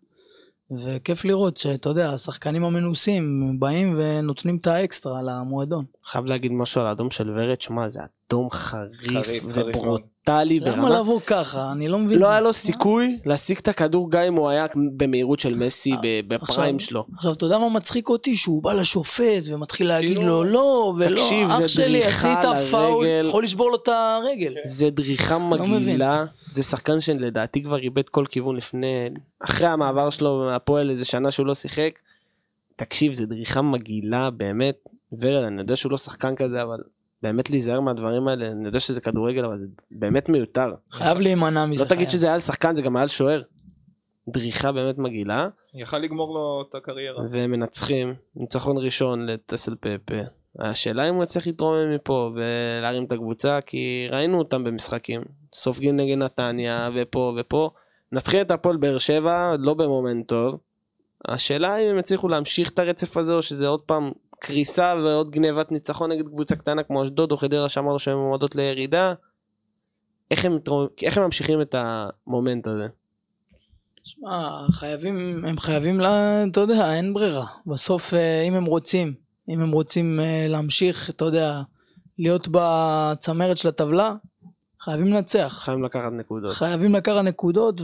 [0.70, 5.84] וכיף לראות שאתה יודע, השחקנים המנוסים באים ונותנים את האקסטרה למועדון.
[6.04, 10.88] חייב להגיד משהו על האדום של ורד, שמע, זה אדום חריף וברוטלי ברמה.
[10.88, 11.72] למה לבוא ככה?
[11.72, 12.18] אני לא מבין.
[12.18, 16.20] לא היה לו סיכוי להשיג את הכדור גם אם הוא היה במהירות של מסי אה,
[16.28, 17.04] בפריים שלו.
[17.16, 18.36] עכשיו, אתה יודע מה מצחיק אותי?
[18.36, 22.38] שהוא בא לשופט ומתחיל להגיד כאילו- לו לא, ולא, אח שלי, עשית
[22.70, 24.54] פאול, יכול לשבור לו את הרגל.
[24.64, 26.24] זה דריכה לא מגעילה.
[26.52, 29.08] זה שחקן שלדעתי כבר איבד כל כיוון לפני,
[29.40, 31.90] אחרי המעבר שלו מהפועל איזה שנה שהוא לא שיחק.
[32.76, 34.76] תקשיב, זה דריכה מגעילה באמת.
[35.12, 36.78] ורד, אני יודע שהוא לא שחקן כזה, אבל
[37.22, 40.74] באמת להיזהר מהדברים האלה, אני יודע שזה כדורגל, אבל זה באמת מיותר.
[40.92, 41.84] חייב להימנע מזה.
[41.84, 43.42] לא תגיד שזה היה על שחקן, זה גם היה על שוער.
[44.28, 45.48] דריכה באמת מגעילה.
[45.74, 47.24] יכל לגמור לו את הקריירה.
[47.30, 50.14] ומנצחים, ניצחון ראשון לטסל פפה.
[50.58, 55.22] השאלה אם הוא יצליח להתרומם מפה ולהרים את הקבוצה, כי ראינו אותם במשחקים.
[55.54, 57.70] סופגים נגד נתניה ופה ופה.
[58.12, 60.58] נתחיל את הפועל באר שבע, לא במומנט טוב.
[61.28, 65.72] השאלה אם הם יצליחו להמשיך את הרצף הזה או שזה עוד פעם קריסה ועוד גנבת
[65.72, 69.14] ניצחון נגד קבוצה קטנה כמו אשדוד או חדרה שאמרנו שהן מועמדות לירידה.
[70.30, 70.58] איך הם,
[71.02, 72.86] איך הם ממשיכים את המומנט הזה?
[74.04, 77.46] שמע, חייבים, הם חייבים, לה, אתה יודע, אין ברירה.
[77.66, 79.14] בסוף, אה, אם הם רוצים,
[79.48, 81.62] אם הם רוצים אה, להמשיך, אתה יודע,
[82.18, 84.14] להיות בצמרת של הטבלה,
[84.80, 85.58] חייבים לנצח.
[85.64, 86.52] חייבים לקחת נקודות.
[86.52, 87.80] חייבים לקחת נקודות,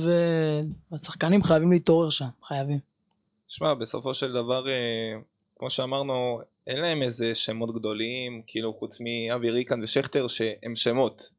[0.91, 2.79] והשחקנים חייבים להתעורר שם, חייבים.
[3.49, 5.19] שמע, בסופו של דבר, אה,
[5.63, 11.31] כמו שאמרנו, אין להם איזה שמות גדולים, כאילו חוץ מאבי ריקן ושכטר שהם שמות.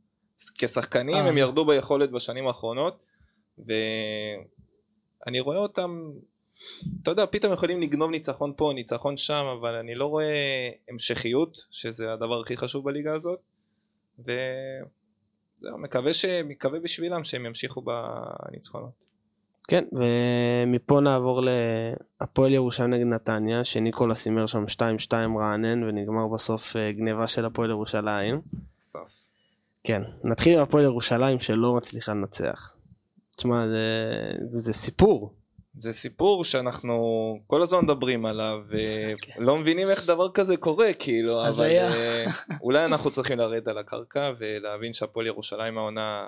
[0.57, 1.29] כשחקנים אה.
[1.29, 3.03] הם ירדו ביכולת בשנים האחרונות,
[3.57, 6.12] ואני רואה אותם,
[7.01, 12.13] אתה יודע, פתאום יכולים לגנוב ניצחון פה, ניצחון שם, אבל אני לא רואה המשכיות, שזה
[12.13, 13.39] הדבר הכי חשוב בליגה הזאת,
[15.62, 16.25] מקווה, ש...
[16.25, 19.03] מקווה בשבילם שהם ימשיכו בניצחונות.
[19.67, 21.41] כן, ומפה נעבור
[22.21, 24.63] להפועל ירושלים נגד נתניה, שניקולס הימר שם
[25.10, 28.41] 2-2 רענן, ונגמר בסוף אה, גניבה של הפועל ירושלים.
[28.80, 29.10] סוף.
[29.84, 32.76] כן, נתחיל עם הפועל ירושלים שלא מצליחה לנצח.
[33.36, 35.34] תשמע, זה, זה סיפור.
[35.78, 36.95] זה סיפור שאנחנו
[37.47, 38.60] כל הזמן מדברים עליו
[39.21, 39.41] כן.
[39.41, 41.65] ולא מבינים איך דבר כזה קורה כאילו אבל.
[41.65, 42.26] אה,
[42.62, 46.28] אולי אנחנו צריכים לרדת על הקרקע ולהבין שהפועל ירושלים העונה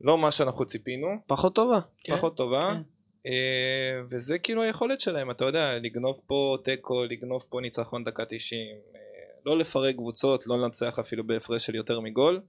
[0.00, 1.80] לא מה שאנחנו ציפינו פחות טובה.
[2.04, 2.82] כן, פחות טובה כן.
[3.26, 8.60] אה, וזה כאילו היכולת שלהם אתה יודע לגנוב פה תיקו לגנוב פה ניצחון דקה 90
[8.94, 9.00] אה,
[9.46, 12.40] לא לפרק קבוצות לא לנצח אפילו בהפרש של יותר מגול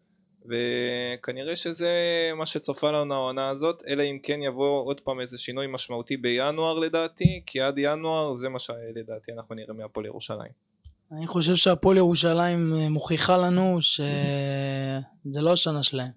[0.45, 1.91] וכנראה שזה
[2.35, 6.79] מה שצופה לנו העונה הזאת אלא אם כן יבוא עוד פעם איזה שינוי משמעותי בינואר
[6.79, 10.51] לדעתי כי עד ינואר זה מה שלדעתי אנחנו נראה מהפועל ירושלים
[11.11, 16.11] אני חושב שהפועל ירושלים אה, מוכיחה לנו שזה לא השנה שלהם.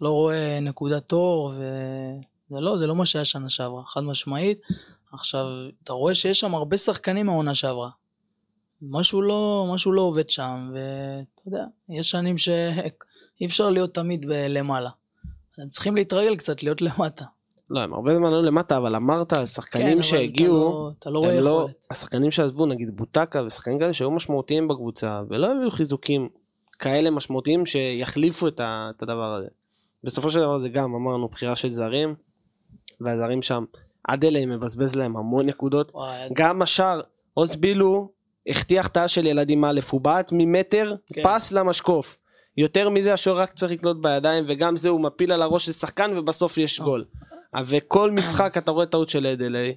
[0.00, 1.52] לא רואה נקודת אור,
[2.50, 4.60] וזה לא, זה לא מה שהיה שנה שעברה, חד משמעית.
[5.12, 5.46] עכשיו,
[5.84, 7.90] אתה רואה שיש שם הרבה שחקנים מהעונה שעברה.
[8.82, 14.90] משהו לא, משהו לא עובד שם, ואתה יודע, יש שנים שאי אפשר להיות תמיד למעלה.
[15.58, 17.24] הם צריכים להתרגל קצת, להיות למטה.
[17.70, 21.28] לא, הם הרבה זמן היו למטה, אבל אמרת, כן, שחקנים אבל שהגיעו, אתה לא, אתה
[21.28, 21.68] לא הם לא.
[21.90, 26.28] השחקנים שעזבו, נגיד בוטקה ושחקנים כאלה שהיו משמעותיים בקבוצה, ולא הביאו חיזוקים
[26.78, 29.48] כאלה משמעותיים שיחליפו את, ה, את הדבר הזה.
[30.04, 32.14] בסופו של דבר זה גם, אמרנו, בחירה של זרים,
[33.00, 33.64] והזרים שם,
[34.04, 35.90] עד אלה מבזבז להם המון נקודות.
[35.94, 37.00] וואי, גם השאר,
[37.34, 38.10] עוז בילו
[38.48, 41.22] החטיח תא של ילדים א', הוא בעט ממטר, כן.
[41.24, 42.18] פס למשקוף.
[42.56, 46.18] יותר מזה השוער רק צריך לקלוט בידיים, וגם זה הוא מפיל על הראש של שחקן
[46.18, 46.84] ובסוף יש אה.
[46.84, 47.04] גול.
[47.66, 49.74] וכל משחק אתה רואה טעות של אדלי,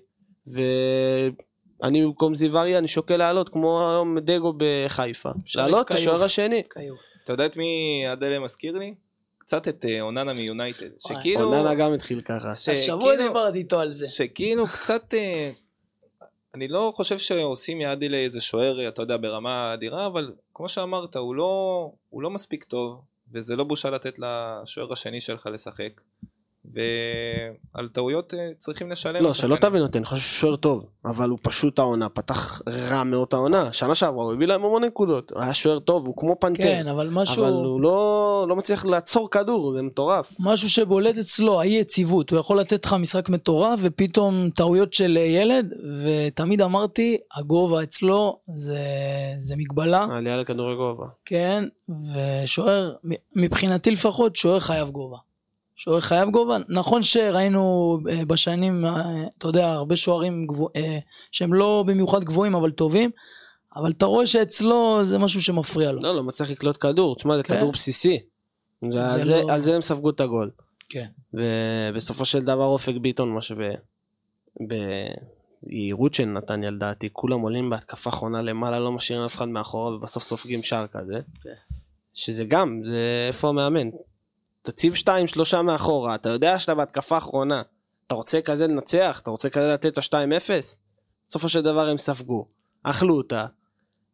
[0.48, 5.30] ואני במקום זיו אריה אני שוקל לעלות כמו היום דגו בחיפה.
[5.56, 5.96] לעלות את.
[5.96, 6.64] השוער השני.
[7.24, 8.94] אתה יודע את מי אדלה מזכיר לי?
[9.50, 12.52] קצת את אה, אוננה מיונייטד שכאילו אוננה גם התחיל ככה.
[12.52, 14.08] השבוע דיברתי איתו על זה.
[14.08, 15.52] שכאילו קצת אה,
[16.56, 21.36] אני לא חושב שעושים מאדילה איזה שוער אתה יודע ברמה אדירה אבל כמו שאמרת הוא
[21.36, 26.02] לא הוא לא מספיק טוב וזה לא בושה לתת לשוער השני שלך לשחק
[26.66, 29.34] ועל טעויות אה, צריכים לשלם לא.
[29.34, 33.28] שלא תבין אותי, אני חושב שהוא שוער טוב, אבל הוא פשוט העונה, פתח רע מאוד
[33.34, 33.74] העונה.
[33.74, 36.64] שנה שעברה הוא הביא להם המון נקודות, הוא היה שוער טוב, הוא כמו פנתר.
[36.64, 37.44] כן, אבל משהו...
[37.44, 40.34] אבל הוא לא, לא מצליח לעצור כדור, זה מטורף.
[40.40, 45.74] משהו שבולט אצלו, האי יציבות, הוא יכול לתת לך משחק מטורף ופתאום טעויות של ילד,
[46.04, 48.80] ותמיד אמרתי, הגובה אצלו זה,
[49.40, 51.06] זה מגבלה, העלייה לכדורי גובה.
[51.26, 52.94] כן, ושוער,
[53.36, 55.18] מבחינתי לפחות, שוער חייב גובה.
[55.80, 61.00] שוער חייב גובה, נכון שראינו אה, בשנים, אה, אתה יודע, הרבה שוערים גבוה, אה,
[61.32, 63.12] שהם לא במיוחד גבוהים אבל טובים,
[63.76, 66.02] אבל אתה רואה שאצלו זה משהו שמפריע לו.
[66.02, 67.58] לא, לא מצליח לקלוט כדור, תשמע, זה כן.
[67.58, 68.20] כדור בסיסי.
[68.82, 70.52] זה, זה על, זה, לא- על זה הם ספגו את הגול.
[70.90, 71.08] כן.
[71.34, 73.70] ובסופו של דבר אופק ביטון משווה
[75.64, 80.24] ביהירות של נתניה לדעתי, כולם עולים בהתקפה אחרונה למעלה, לא משאירים אף אחד מאחורה ובסוף
[80.24, 81.20] סופגים שער כזה.
[81.44, 81.50] כן.
[82.14, 83.90] שזה גם, זה איפה המאמן.
[84.72, 87.62] תציב שתיים שלושה מאחורה, אתה יודע שאתה בהתקפה האחרונה,
[88.08, 90.50] אתה רוצה כזה לנצח, אתה רוצה כזה לתת את ה-2-0,
[91.30, 92.48] בסופו של דבר הם ספגו,
[92.84, 93.46] אכלו אותה.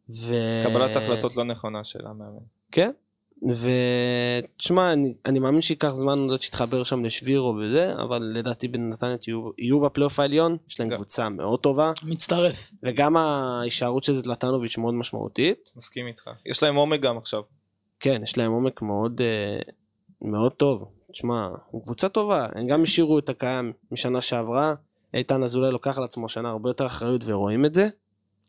[0.09, 0.35] ו...
[0.63, 2.43] קבלת החלטות לא נכונה של המאמן.
[2.71, 2.91] כן,
[3.43, 9.49] ותשמע, אני, אני מאמין שייקח זמן עוד שיתחבר שם לשבירו וזה, אבל לדעתי בנתניה יהיו,
[9.57, 10.95] יהיו בפלייאוף העליון, יש להם גם.
[10.95, 12.71] קבוצה מאוד טובה, מצטרף.
[12.83, 15.71] וגם ההישארות של זלטנוביץ' מאוד משמעותית.
[15.75, 16.29] מסכים איתך.
[16.45, 17.41] יש להם עומק גם עכשיו.
[17.99, 19.59] כן, יש להם עומק מאוד, אה,
[20.25, 20.91] מאוד טוב.
[21.11, 21.49] תשמע,
[21.83, 24.75] קבוצה טובה, הם גם השאירו את הקיים משנה שעברה,
[25.13, 27.87] איתן אזולאי לוקח על עצמו שנה הרבה יותר אחריות ורואים את זה.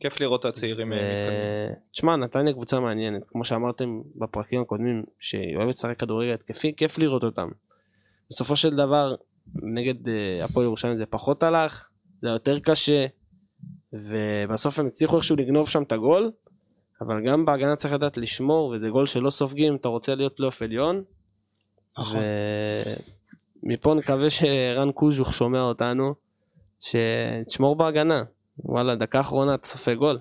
[0.00, 5.04] כיף לראות את הצעירים אה, מתקדמים ו- תשמע, נתניה קבוצה מעניינת, כמו שאמרתם בפרקים הקודמים,
[5.18, 7.48] שהיא אוהבת לשחק כדורגל התקפי, כיף לראות אותם.
[8.30, 9.14] בסופו של דבר,
[9.54, 11.88] נגד אה, הפועל ירושלים זה פחות הלך,
[12.22, 13.06] זה יותר קשה,
[13.92, 16.30] ובסוף הם הצליחו איכשהו לגנוב שם את הגול,
[17.00, 21.02] אבל גם בהגנה צריך לדעת לשמור, וזה גול שלא סופגים, אתה רוצה להיות פלייאוף עליון,
[21.98, 22.20] נכון.
[23.62, 26.14] מפה נקווה שרן קוז'וך שומע אותנו,
[26.80, 28.22] שתשמור בהגנה.
[28.58, 30.18] וואלה, דקה אחרונה אתה סופג גול.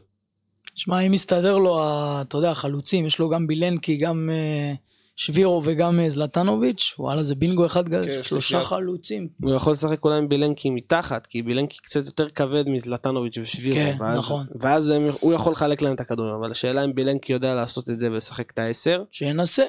[0.75, 1.79] שמע, אם מסתדר לו,
[2.21, 4.73] אתה יודע, החלוצים, יש לו גם בילנקי, גם אה,
[5.15, 8.59] שבירו וגם אה, זלטנוביץ', וואלה, זה בינגו אחד, גדול, כן, שלושה.
[8.59, 9.27] חלוצים.
[9.41, 13.75] הוא יכול לשחק אולי עם בילנקי מתחת, כי בילנקי קצת יותר כבד מזלטנוביץ' ושבירו.
[13.75, 14.45] כן, ואז, נכון.
[14.59, 17.99] ואז הם, הוא יכול לחלק להם את הכדורים, אבל השאלה אם בילנקי יודע לעשות את
[17.99, 19.63] זה ולשחק את העשר, שינסה,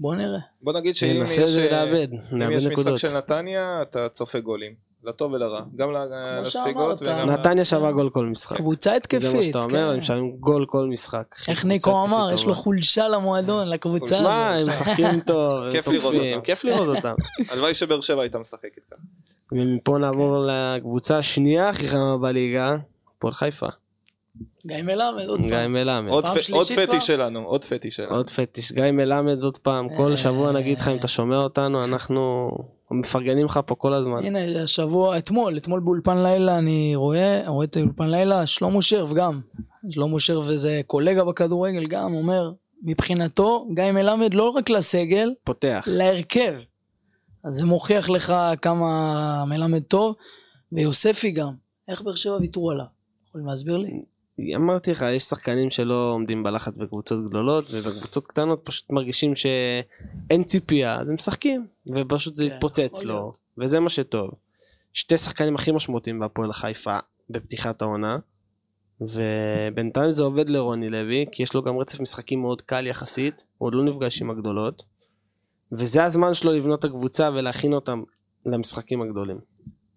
[0.00, 0.38] בוא נראה.
[0.62, 1.84] בוא נגיד שאם יש, אה,
[2.32, 2.66] אם יש.
[2.66, 4.91] משחק של נתניה, אתה צופה גולים.
[5.04, 5.60] לטוב ולרע.
[5.76, 5.88] גם
[6.42, 7.02] לספיגות.
[7.02, 7.30] וגם...
[7.30, 8.56] נתניה שווה גול כל משחק.
[8.56, 9.92] קבוצה זה התקפית, מה שאתה אומר, כן.
[9.92, 11.34] הם משלמים גול כל משחק.
[11.48, 12.54] איך ניקו אמר, יש לו.
[12.54, 14.68] חולשה למועדון, לקבוצה שמע, הם הזאת.
[14.68, 16.44] משחקים טוב, הם כיף לראות תוקפים, אותם.
[16.44, 17.14] כיף לראות אותם.
[17.50, 19.00] הלוואי שבאר שבע הייתה משחקת ככה.
[19.52, 22.76] ומפה נעבור לקבוצה השנייה הכי חמה בליגה,
[23.16, 23.66] הפועל חיפה.
[24.66, 25.72] גיא מלמד, עוד גיא פעם.
[25.72, 26.12] מלמד.
[26.12, 26.24] עוד?
[26.76, 28.14] פטיש שלנו, עוד פטיש שלנו.
[28.14, 30.16] עוד פטיש, גיא מלמד עוד פעם, כל אה.
[30.16, 32.50] שבוע נגיד לך אם אתה שומע אותנו, אנחנו
[32.92, 34.24] מפרגנים לך פה כל הזמן.
[34.24, 39.40] הנה, השבוע, אתמול, אתמול באולפן לילה אני רואה, רואה את אולפן לילה, שלמה שרף גם.
[39.90, 42.52] שלמה שרף זה קולגה בכדורגל גם, אומר,
[42.82, 45.84] מבחינתו, גיא מלמד לא רק לסגל, פותח.
[45.86, 46.54] להרכב.
[47.44, 50.14] אז זה מוכיח לך כמה מלמד טוב,
[50.72, 51.52] ויוספי גם.
[51.88, 52.84] איך באר שבע ויתרו עליו?
[53.28, 54.02] יכולים להסביר לי?
[54.56, 61.00] אמרתי לך, יש שחקנים שלא עומדים בלחץ בקבוצות גדולות, ובקבוצות קטנות פשוט מרגישים שאין ציפייה,
[61.00, 63.32] אז הם משחקים, ופשוט זה כן, יתפוצץ יכול לו.
[63.58, 64.30] וזה מה שטוב.
[64.92, 66.98] שתי שחקנים הכי משמעותיים בהפועל חיפה
[67.30, 68.18] בפתיחת העונה,
[69.00, 73.66] ובינתיים זה עובד לרוני לוי, כי יש לו גם רצף משחקים מאוד קל יחסית, הוא
[73.66, 74.82] עוד לא נפגש עם הגדולות,
[75.72, 78.02] וזה הזמן שלו לבנות את הקבוצה ולהכין אותם
[78.46, 79.38] למשחקים הגדולים.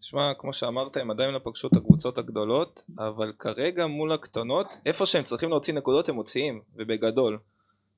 [0.02, 5.06] שמע, כמו שאמרת, הם עדיין לא פגשו את הקבוצות הגדולות, אבל כרגע מול הקטנות, איפה
[5.06, 7.40] שהם צריכים להוציא נקודות הם מוציאים, ובגדול.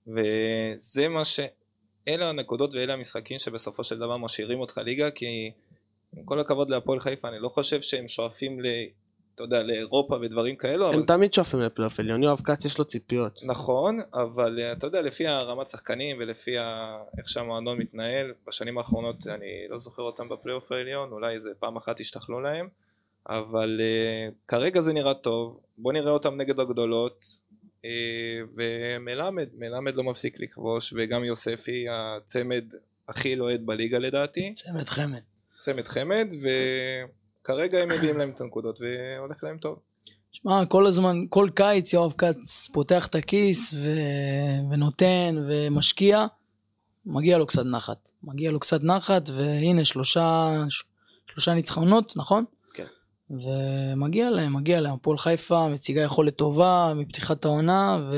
[0.08, 1.40] וזה מה ש...
[2.08, 5.52] אלה הנקודות ואלה המשחקים שבסופו של דבר משאירים אותך ליגה, כי
[6.18, 8.66] עם כל הכבוד להפועל חיפה, אני לא חושב שהם שואפים ל...
[9.38, 10.96] אתה יודע, לאירופה ודברים כאלו, אבל...
[10.96, 13.40] הם תמיד שואפים לפלייאוף עליון, יואב כץ יש לו ציפיות.
[13.44, 16.98] נכון, אבל אה, אתה יודע, לפי הרמת שחקנים ולפי ה...
[17.18, 22.00] איך שהמועדון מתנהל, בשנים האחרונות אני לא זוכר אותם בפלייאוף העליון, אולי איזה פעם אחת
[22.00, 22.68] השתכלו להם,
[23.30, 27.26] אבל uh, כרגע זה נראה טוב, בוא נראה אותם נגד הגדולות,
[27.82, 27.86] uh,
[28.56, 32.66] ומלמד, מלמד לא מפסיק לכבוש, וגם יוספי, הצמד
[33.08, 35.22] הכי לוהד בליגה לדעתי, צמד חמד.
[35.60, 36.34] צמד חמד,
[37.48, 39.80] וכרגע הם מביאים להם את הנקודות והולך להם טוב.
[40.32, 43.88] שמע, כל הזמן, כל קיץ יואב כץ פותח את הכיס ו...
[44.72, 46.26] ונותן ומשקיע,
[47.06, 48.10] מגיע לו קצת נחת.
[48.24, 50.54] מגיע לו קצת נחת, והנה שלושה,
[51.28, 52.46] שלושה ניצחונות, נכון?
[52.74, 52.86] כן.
[53.30, 54.94] ומגיע להם, מגיע להם.
[54.94, 58.10] הפועל חיפה מציגה יכולת טובה מפתיחת העונה,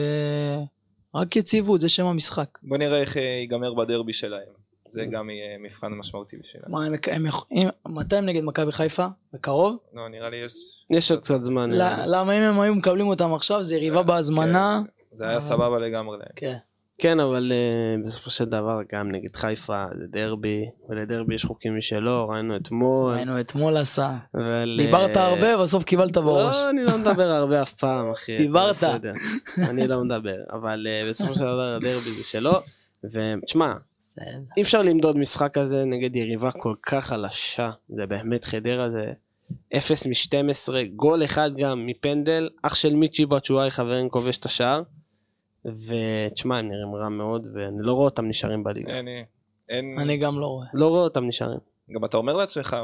[1.13, 2.59] ורק יציבות, זה שם המשחק.
[2.63, 4.58] בוא נראה איך אה, ייגמר בדרבי שלהם.
[4.91, 6.65] זה גם יהיה מבחן משמעותי בשבילם.
[6.71, 6.93] מה, הם,
[7.51, 9.07] הם, מתי הם נגד מכבי חיפה?
[9.33, 9.77] בקרוב?
[9.93, 10.53] לא, נראה לי יש...
[10.91, 11.71] יש עוד קצת זמן.
[11.71, 14.81] ל- למה אם הם היו מקבלים אותם עכשיו, זה יריבה בהזמנה.
[15.13, 16.27] זה היה אבל- סבבה לגמרי להם.
[16.35, 16.57] כן.
[17.01, 22.29] כן, אבל uh, בסופו של דבר גם נגד חיפה זה דרבי, ולדרבי יש חוקים משלו,
[22.29, 23.13] ראינו אתמול.
[23.13, 24.17] ראינו אתמול עשה.
[24.77, 26.55] דיברת אה, הרבה, בסוף קיבלת בראש.
[26.55, 28.37] לא, אני לא מדבר הרבה אף פעם, אחי.
[28.37, 28.83] דיברת.
[29.69, 32.51] אני לא מדבר, אבל uh, בסופו של דבר הדרבי זה שלו.
[33.03, 33.73] ותשמע.
[34.57, 39.11] אי אפשר למדוד משחק כזה נגד יריבה כל כך חלשה, זה באמת חדרה, זה
[39.77, 44.81] 0 מ-12, גול אחד גם מפנדל, אח של מיצ'י בצ'ואי חברים כובש את השער.
[45.65, 48.93] ותשמע, הם נראים רע מאוד, ואני לא רואה אותם נשארים בליגה.
[48.93, 49.07] אין,
[49.69, 50.67] אין, אני גם לא רואה.
[50.73, 51.59] לא רואה אותם נשארים.
[51.91, 52.77] גם אתה אומר לעצמך,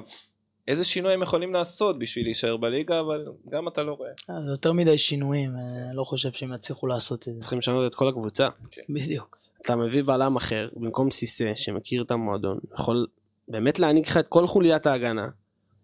[0.67, 4.09] איזה שינוי הם יכולים לעשות בשביל להישאר בליגה, אבל גם אתה לא רואה.
[4.29, 7.39] אה, זה יותר מדי שינויים, אה, לא חושב שהם יצליחו לעשות את זה.
[7.39, 8.49] צריכים לשנות את כל הקבוצה.
[8.89, 9.44] בדיוק.
[9.65, 13.07] אתה מביא בלם אחר במקום סיסא שמכיר את המועדון, יכול
[13.47, 15.27] באמת להעניק לך את כל חוליית ההגנה.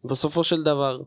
[0.06, 1.02] בסופו של דבר,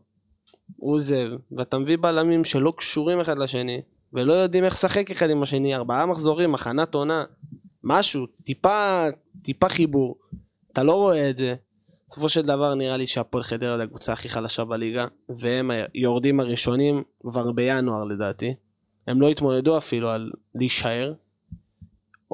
[0.77, 3.81] הוא עוזב, ואתה מביא בלמים שלא קשורים אחד לשני,
[4.13, 7.23] ולא יודעים איך לשחק אחד עם השני, ארבעה מחזורים, הכנת עונה,
[7.83, 9.05] משהו, טיפה,
[9.41, 10.17] טיפה חיבור.
[10.73, 11.55] אתה לא רואה את זה.
[12.09, 17.03] בסופו של דבר נראה לי שהפועל חדרה זה הקבוצה הכי חלשה בליגה, והם היורדים הראשונים
[17.21, 18.53] כבר בינואר לדעתי.
[19.07, 21.13] הם לא התמודדו אפילו על להישאר,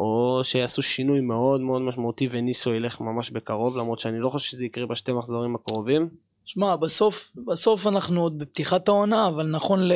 [0.01, 4.65] או שיעשו שינוי מאוד מאוד משמעותי וניסו ילך ממש בקרוב, למרות שאני לא חושב שזה
[4.65, 6.09] יקרה בשתי מחזורים הקרובים.
[6.45, 9.93] שמע, בסוף, בסוף אנחנו עוד בפתיחת העונה, אבל נכון ל...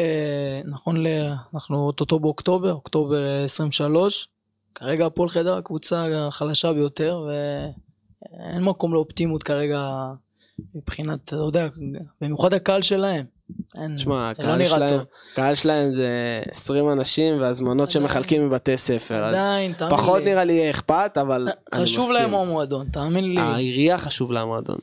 [0.65, 1.07] נכון ל...
[1.53, 4.27] אנחנו אוטוטו באוקטובר, אוקטובר אה, 23.
[4.75, 9.89] כרגע הפועל חדרה הקבוצה החלשה ביותר, ואין מקום לאופטימות כרגע
[10.75, 11.67] מבחינת, אתה יודע,
[12.21, 13.25] במיוחד הקהל שלהם.
[13.95, 14.99] תשמע, לא הקהל נראה שלהם.
[15.31, 16.09] הקהל שלהם זה
[16.49, 18.07] 20 אנשים והזמנות עדיין.
[18.07, 19.23] שמחלקים מבתי ספר.
[19.23, 19.97] עדיין, תאמין לי.
[19.97, 22.13] פחות נראה לי יהיה אכפת, אבל אני חשוב מסכים.
[22.13, 23.41] להם המועדון, תאמין לי.
[23.41, 24.77] העירייה חשוב לה המועדון.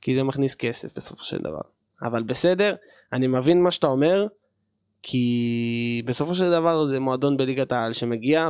[0.00, 1.60] כי זה מכניס כסף בסופו של דבר.
[2.02, 2.74] אבל בסדר,
[3.12, 4.26] אני מבין מה שאתה אומר,
[5.02, 8.48] כי בסופו של דבר זה מועדון בליגת העל שמגיע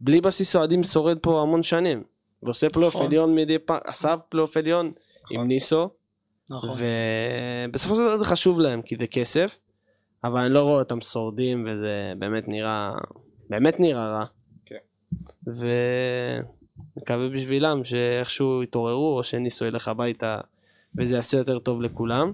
[0.00, 2.02] ובלי בסיס אוהדים שורד פה המון שנים.
[2.42, 3.06] ועושה פלייאוף נכון.
[3.06, 4.92] עליון מדי פעם, עשה פלייאוף עליון
[5.24, 5.36] נכון.
[5.36, 5.88] עם ניסו,
[6.50, 6.70] נכון.
[7.68, 9.58] ובסופו של דבר זה חשוב להם כי זה כסף,
[10.24, 12.92] אבל אני לא רואה אותם שורדים וזה באמת נראה,
[13.50, 14.24] באמת נראה רע.
[14.66, 14.76] כן.
[16.96, 20.38] ונקווה בשבילם שאיכשהו יתעוררו או שניסו ילך הביתה
[20.98, 22.32] וזה יעשה יותר טוב לכולם.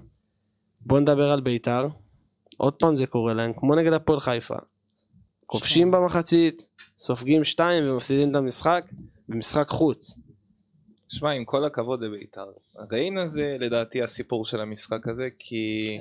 [0.81, 1.87] בוא נדבר על בית"ר.
[2.57, 4.55] עוד פעם זה קורה להם, כמו נגד הפועל חיפה.
[5.45, 6.65] כובשים במחצית,
[6.99, 8.85] סופגים שתיים ומפסידים את המשחק,
[9.29, 10.17] במשחק חוץ.
[11.09, 12.51] שמע, עם כל הכבוד לבית"ר,
[12.91, 15.97] ריינה זה לדעתי הסיפור של המשחק הזה, כי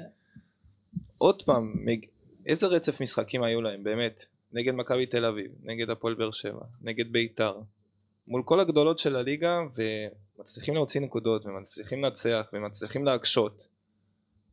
[1.18, 2.04] עוד פעם, מג...
[2.46, 7.12] איזה רצף משחקים היו להם, באמת, נגד מכבי תל אביב, נגד הפועל באר שבע, נגד
[7.12, 7.60] בית"ר,
[8.28, 9.60] מול כל הגדולות של הליגה,
[10.38, 13.66] ומצליחים להוציא נקודות, ומצליחים לנצח, ומצליחים להקשות.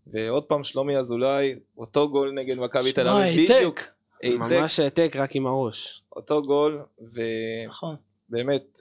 [0.07, 3.91] ועוד פעם שלומי אזולאי, אותו גול נגד מכבי תל שמע, אביב, בדיוק, העתק.
[4.23, 6.03] העתק, ממש העתק רק עם הראש.
[6.15, 7.21] אותו גול, ו...
[7.67, 7.95] נכון.
[8.29, 8.79] באמת,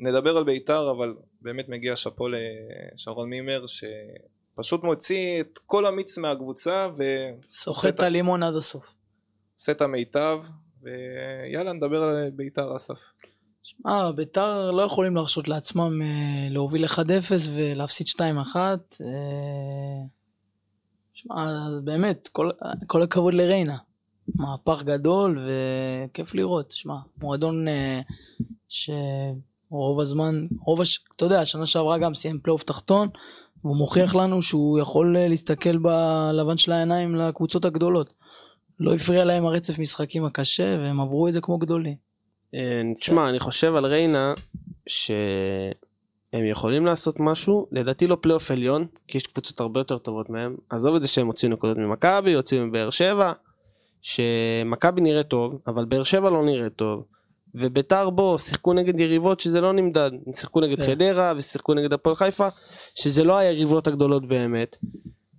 [0.00, 6.88] נדבר על בית"ר, אבל באמת מגיע שאפו לשרון מימר, שפשוט מוציא את כל המיץ מהקבוצה
[7.52, 8.84] סוחט את הלימון עד הסוף.
[9.54, 10.38] ועושה את המיטב,
[10.82, 12.98] ויאללה, נדבר על בית"ר אסף.
[13.62, 16.98] שמע, ביתר לא יכולים להרשות לעצמם אה, להוביל 1-0
[17.54, 18.18] ולהפסיד 2-1.
[18.56, 18.70] אה,
[21.12, 22.50] שמע, אז באמת, כל,
[22.86, 23.76] כל הכבוד לריינה.
[24.34, 26.70] מהפך גדול וכיף לראות.
[26.72, 28.00] שמע, מועדון אה,
[28.70, 31.04] שרוב הזמן, רוב הש...
[31.16, 33.08] אתה יודע, שנה שעברה גם סיים פלייאוף תחתון,
[33.64, 38.12] והוא מוכיח לנו שהוא יכול אה, להסתכל בלבן של העיניים לקבוצות הגדולות.
[38.80, 41.94] לא הפריע להם הרצף משחקים הקשה, והם עברו את זה כמו גדולים.
[42.54, 44.34] אה, תשמע, אני חושב על ריינה
[44.86, 50.56] שהם יכולים לעשות משהו, לדעתי לא פלייאוף עליון, כי יש קבוצות הרבה יותר טובות מהם.
[50.70, 53.32] עזוב את זה שהם הוציאו נקודות ממכבי, הוציאו מבאר שבע,
[54.02, 57.04] שמכבי נראה טוב, אבל באר שבע לא נראה טוב.
[57.54, 60.86] וביתר בו שיחקו נגד יריבות שזה לא נמדד, שיחקו נגד כן.
[60.86, 62.48] חדרה ושיחקו נגד הפועל חיפה,
[62.94, 64.76] שזה לא היריבות הגדולות באמת.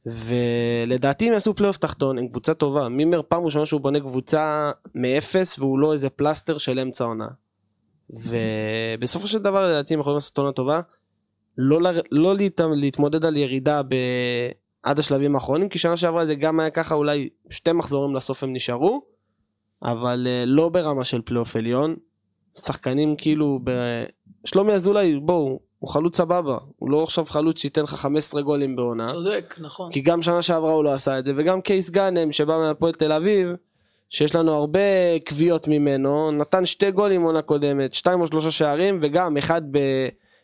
[0.06, 2.90] ולדעתי הם יעשו פלייאוף תחתון, הם קבוצה טובה.
[2.90, 7.28] מימר פעם ראשונה שהוא בונה קבוצה מאפס והוא לא איזה פלסטר של אמצע עונה.
[8.10, 10.82] ובסופו של דבר לדעתי הם יכולים לעשות עונה טובה.
[11.58, 13.96] לא, ל- לא להת, להתמודד על ירידה ב...
[14.84, 18.54] עד השלבים האחרונים, כי שנה שעברה זה גם היה ככה, אולי שתי מחזורים לסוף הם
[18.54, 19.02] נשארו,
[19.84, 21.96] אבל אה, לא ברמה של פלייאוף עליון.
[22.58, 23.72] שחקנים כאילו, ב...
[24.46, 29.08] שלומי אזולאי, בואו, הוא חלוץ סבבה, הוא לא עכשיו חלוץ שייתן לך 15 גולים בעונה.
[29.08, 29.92] צודק, נכון.
[29.92, 33.12] כי גם שנה שעברה הוא לא עשה את זה, וגם קייס גאנם שבא מהפועל תל
[33.12, 33.50] אביב,
[34.10, 34.80] שיש לנו הרבה
[35.26, 39.80] קביעות ממנו, נתן שתי גולים עונה קודמת, שתיים או שלושה שערים, וגם אחד ב...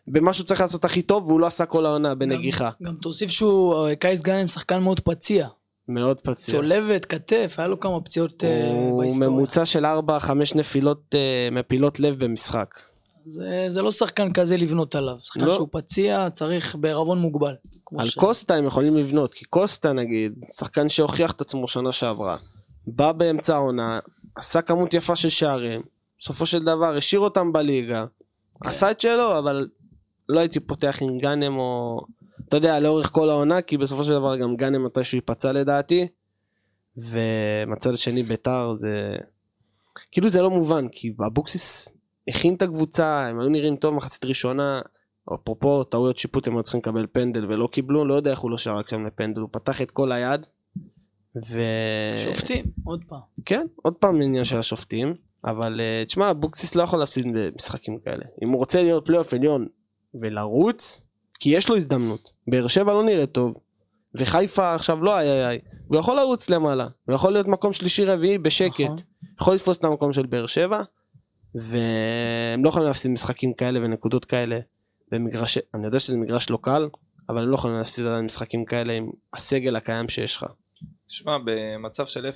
[0.07, 2.69] במה שהוא צריך לעשות הכי טוב, והוא לא עשה כל העונה בנגיחה.
[2.83, 5.47] גם תוסיף שהוא, אה, קייס גאנם שחקן מאוד פציע.
[5.87, 6.55] מאוד פציע.
[6.55, 9.29] צולבת, כתף, היה לו כמה פציעות אה, הוא בהיסטוריה.
[9.29, 9.89] ממוצע של 4-5
[10.55, 12.67] נפילות אה, מפילות לב במשחק.
[13.25, 15.15] זה, זה לא שחקן כזה לבנות עליו.
[15.21, 15.53] שחקן לא.
[15.53, 17.55] שהוא פציע, צריך בערבון מוגבל.
[17.97, 22.37] על ש- קוסטה הם יכולים לבנות, כי קוסטה נגיד, שחקן שהוכיח את עצמו שנה שעברה,
[22.87, 23.99] בא באמצע העונה,
[24.35, 25.81] עשה כמות יפה של שערים,
[26.19, 28.05] בסופו של דבר השאיר אותם בליגה,
[28.63, 28.69] כן.
[28.69, 29.67] עשה את שלו, אבל
[30.29, 32.01] לא הייתי פותח עם גאנם או...
[32.49, 36.07] אתה יודע, לאורך כל העונה, כי בסופו של דבר גם גאנם מתישהו ייפצע לדעתי,
[36.97, 39.15] ומצד שני ביתר זה...
[40.11, 41.89] כאילו זה לא מובן, כי אבוקסיס
[42.27, 44.81] הכין את הקבוצה, הם היו נראים טוב מחצית ראשונה,
[45.33, 48.57] אפרופו טעויות שיפוט הם היו צריכים לקבל פנדל ולא קיבלו, לא יודע איך הוא לא
[48.57, 50.45] שרק שם לפנדל, הוא פתח את כל היד.
[51.45, 51.61] ו...
[52.17, 53.19] שופטים, עוד פעם.
[53.45, 55.13] כן, עוד פעם עניין של השופטים,
[55.45, 58.25] אבל אה, תשמע, אבוקסיס לא יכול להפסיד במשחקים כאלה.
[58.43, 59.67] אם הוא רוצה להיות פלייאוף עליון
[60.21, 61.06] ולרוץ,
[61.39, 62.31] כי יש לו הזדמנות.
[62.47, 63.57] באר שבע לא נראה טוב,
[64.15, 65.59] וחיפה עכשיו לא איי איי איי.
[65.87, 68.79] הוא יכול לרוץ למעלה, הוא יכול להיות מקום שלישי רביעי בשקט.
[68.79, 68.97] נכון.
[69.41, 70.81] יכול לתפוס את המקום של באר שבע,
[71.55, 74.59] והם לא יכולים להפסיד משחקים כאלה ונקודות כאלה
[75.11, 76.89] במגרש, אני יודע שזה מגרש לא קל,
[77.29, 80.45] אבל הם לא יכולים להפסיד עדיין משחקים כאלה עם הסגל הקיים שיש לך.
[81.07, 82.29] שמע, במצב של 0-0,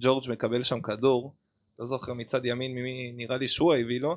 [0.00, 1.34] ג'ורג' מקבל שם כדור,
[1.78, 4.16] לא זוכר מצד ימין ממי נראה לי שועה הביא לו,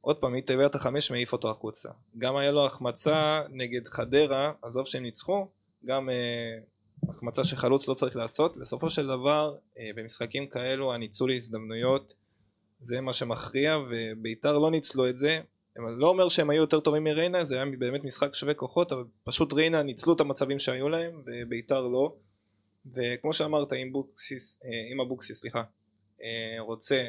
[0.00, 1.88] עוד פעם, מתיבת החמש מעיף אותו החוצה.
[2.18, 5.46] גם היה לו החמצה נגד חדרה, עזוב שהם ניצחו,
[5.84, 6.58] גם אה,
[7.08, 8.56] החמצה שחלוץ לא צריך לעשות.
[8.56, 12.14] בסופו של דבר, אה, במשחקים כאלו, הניצול להזדמנויות
[12.80, 15.40] זה מה שמכריע, וביתר לא ניצלו את זה.
[15.76, 19.04] אני לא אומר שהם היו יותר טובים מריינה, זה היה באמת משחק שווה כוחות, אבל
[19.24, 22.16] פשוט ריינה ניצלו את המצבים שהיו להם, וביתר לא.
[22.94, 25.62] וכמו שאמרת, אם בוקסיס, אה, אבוקסיס, סליחה,
[26.22, 27.08] אה, רוצה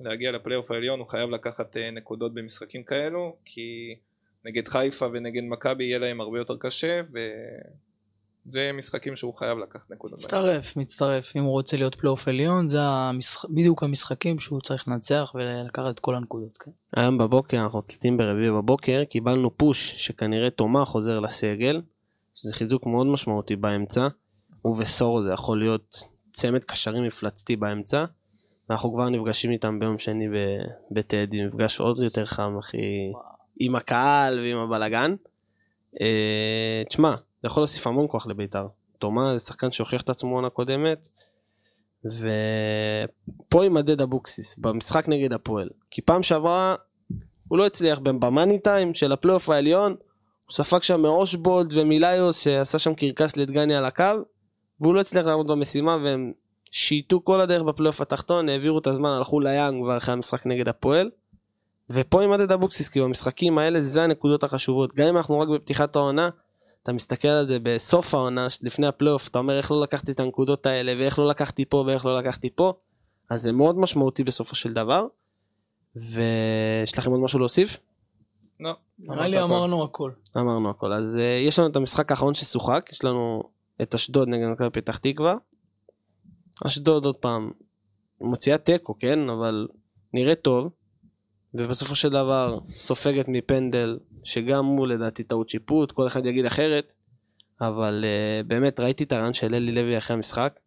[0.00, 3.96] להגיע לפלייאוף העליון, הוא חייב לקחת אה, נקודות במשחקים כאלו, כי
[4.44, 7.00] נגד חיפה ונגד מכבי יהיה להם הרבה יותר קשה,
[8.46, 10.18] וזה משחקים שהוא חייב לקחת נקודות.
[10.18, 10.26] בהם.
[10.26, 11.36] מצטרף, מצטרף.
[11.36, 13.44] אם הוא רוצה להיות פלייאוף עליון, זה המשח...
[13.44, 16.58] בדיוק המשחקים שהוא צריך לנצח ולקחת את כל הנקודות.
[16.58, 16.70] כן?
[16.96, 21.82] היום בבוקר, אנחנו מקליטים ברביעי בבוקר, קיבלנו פוש שכנראה תומה חוזר לסגל,
[22.34, 24.08] שזה חיזוק מאוד משמעותי באמצע.
[24.62, 25.96] הוא וסורו זה יכול להיות
[26.32, 28.04] צמד קשרים מפלצתי באמצע.
[28.70, 30.28] אנחנו כבר נפגשים איתם ביום שני
[30.90, 33.12] בטדי, מפגש עוד יותר חם, אחי,
[33.60, 35.14] עם הקהל ועם הבלגן.
[36.00, 38.66] אה, תשמע, זה יכול להוסיף המון כוח לבית"ר.
[38.98, 41.08] תומה זה שחקן שהוכיח את עצמו עונה קודמת,
[42.04, 45.68] ופה יימדד אבוקסיס, במשחק נגד הפועל.
[45.90, 46.74] כי פעם שעברה
[47.48, 49.96] הוא לא הצליח במאני טיים של הפלייאוף העליון,
[50.46, 54.04] הוא ספג שם מאושבולד ומיליוס שעשה שם קרקס לדגני על הקו,
[54.80, 56.32] והוא לא הצליח לעמוד במשימה והם
[56.70, 61.10] שייטו כל הדרך בפלייאוף התחתון, העבירו את הזמן, הלכו לים כבר אחרי המשחק נגד הפועל.
[61.90, 64.94] ופה יימדד אבוקסיס, כי במשחקים האלה זה הנקודות החשובות.
[64.94, 66.28] גם אם אנחנו רק בפתיחת העונה,
[66.82, 70.66] אתה מסתכל על זה בסוף העונה, לפני הפלייאוף, אתה אומר איך לא לקחתי את הנקודות
[70.66, 72.72] האלה, ואיך לא לקחתי פה ואיך לא לקחתי פה,
[73.30, 75.06] אז זה מאוד משמעותי בסופו של דבר.
[75.96, 77.80] ויש לכם עוד משהו להוסיף?
[78.60, 78.72] לא.
[78.98, 80.10] נראה לי אמרנו הכל.
[80.36, 80.92] אמרנו הכל.
[80.92, 83.42] אז uh, יש לנו את המשחק האחרון ששוחק, יש לנו
[83.82, 85.36] את אשדוד נגד מכבי פתח תקווה.
[86.64, 87.50] אשדוד עוד פעם
[88.20, 89.30] מוציאה תיקו, כן?
[89.30, 89.68] אבל
[90.12, 90.72] נראה טוב.
[91.54, 96.92] ובסופו של דבר סופגת מפנדל, שגם הוא לדעתי טעות שיפוט, כל אחד יגיד אחרת.
[97.60, 100.60] אבל uh, באמת ראיתי את הרעיון של אלי לוי אחרי המשחק.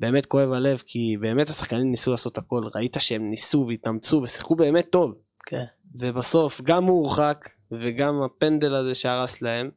[0.00, 2.62] באמת כואב הלב, כי באמת השחקנים ניסו לעשות הכל.
[2.74, 5.14] ראית שהם ניסו והתאמצו ושיחקו באמת טוב.
[5.46, 5.64] כן.
[5.94, 9.70] ובסוף גם הוא הורחק וגם הפנדל הזה שהרס להם,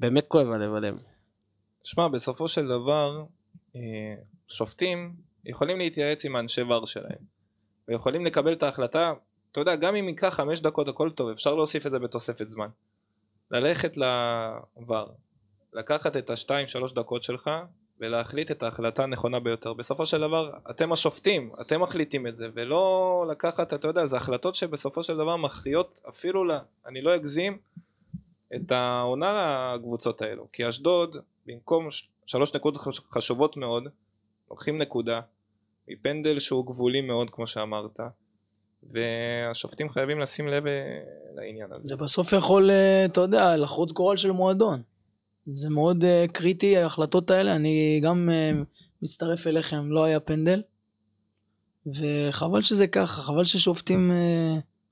[0.00, 0.96] באמת כואב הלב עליהם.
[1.84, 3.24] שמע, בסופו של דבר,
[3.76, 4.14] אה,
[4.54, 7.18] שופטים יכולים להתייעץ עם האנשי ור שלהם,
[7.88, 9.12] ויכולים לקבל את ההחלטה,
[9.52, 12.68] אתה יודע, גם אם ייקח חמש דקות הכל טוב, אפשר להוסיף את זה בתוספת זמן.
[13.50, 15.06] ללכת לבר,
[15.72, 17.50] לקחת את השתיים שלוש דקות שלך,
[18.00, 19.72] ולהחליט את ההחלטה הנכונה ביותר.
[19.72, 24.54] בסופו של דבר, אתם השופטים, אתם מחליטים את זה, ולא לקחת, אתה יודע, זה החלטות
[24.54, 27.58] שבסופו של דבר מכריעות אפילו, לה, אני לא אגזים,
[28.54, 30.46] את העונה לקבוצות האלו.
[30.52, 31.88] כי אשדוד, במקום
[32.26, 33.88] שלוש נקודות חש- חשובות מאוד,
[34.50, 35.20] לוקחים נקודה,
[35.88, 38.00] מפנדל שהוא גבולי מאוד, כמו שאמרת,
[38.92, 41.00] והשופטים חייבים לשים לב אה,
[41.34, 41.88] לעניין הזה.
[41.88, 44.82] זה בסוף יכול, אה, אתה יודע, לחרוץ גורל של מועדון.
[45.54, 47.56] זה מאוד אה, קריטי, ההחלטות האלה.
[47.56, 48.28] אני גם
[49.02, 50.62] מצטרף אליכם, לא היה פנדל.
[51.86, 54.12] וחבל שזה ככה, חבל ששופטים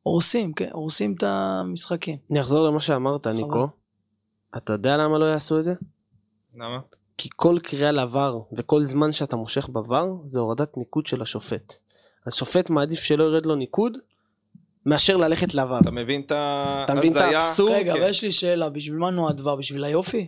[0.02, 2.16] הורסים, כן, הורסים את המשחקים.
[2.30, 3.68] אני אחזור למה שאמרת, ניקו.
[4.56, 5.74] אתה יודע למה לא יעשו את זה?
[6.54, 6.78] למה?
[7.22, 11.74] כי כל קריאה לעבר וכל זמן שאתה מושך בעבר זה הורדת ניקוד של השופט.
[12.26, 13.98] השופט מעדיף שלא ירד לו ניקוד
[14.86, 15.78] מאשר ללכת לעבר.
[15.78, 16.82] אתה מבין את ה...
[16.84, 17.38] אתה מבין את הזיה?
[17.38, 17.72] האבסורד?
[17.72, 17.98] רגע, כן.
[17.98, 19.56] אבל יש לי שאלה, בשביל מה נועד דבר?
[19.56, 20.26] בשביל היופי?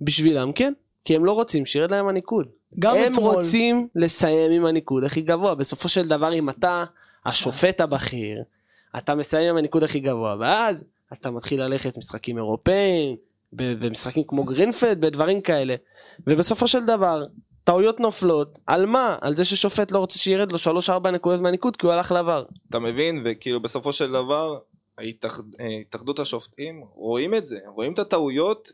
[0.00, 0.72] בשבילם כן,
[1.04, 2.46] כי הם לא רוצים שירד להם הניקוד.
[2.78, 5.54] גם הם אתמול, רוצים לסיים עם הניקוד הכי גבוה.
[5.54, 6.84] בסופו של דבר אם אתה
[7.26, 8.42] השופט הבכיר,
[8.98, 13.16] אתה מסיים עם הניקוד הכי גבוה, ואז אתה מתחיל ללכת משחקים אירופאים,
[13.52, 15.74] במשחקים כמו גרינפלד, בדברים כאלה.
[16.26, 17.24] ובסופו של דבר,
[17.64, 19.16] טעויות נופלות, על מה?
[19.20, 22.44] על זה ששופט לא רוצה שירד לו 3-4 נקודות מהניקוד כי הוא הלך לעבר.
[22.70, 23.22] אתה מבין?
[23.24, 24.58] וכאילו בסופו של דבר,
[25.00, 25.04] אה,
[25.80, 28.72] התאחדות השופטים רואים את זה, רואים את הטעויות,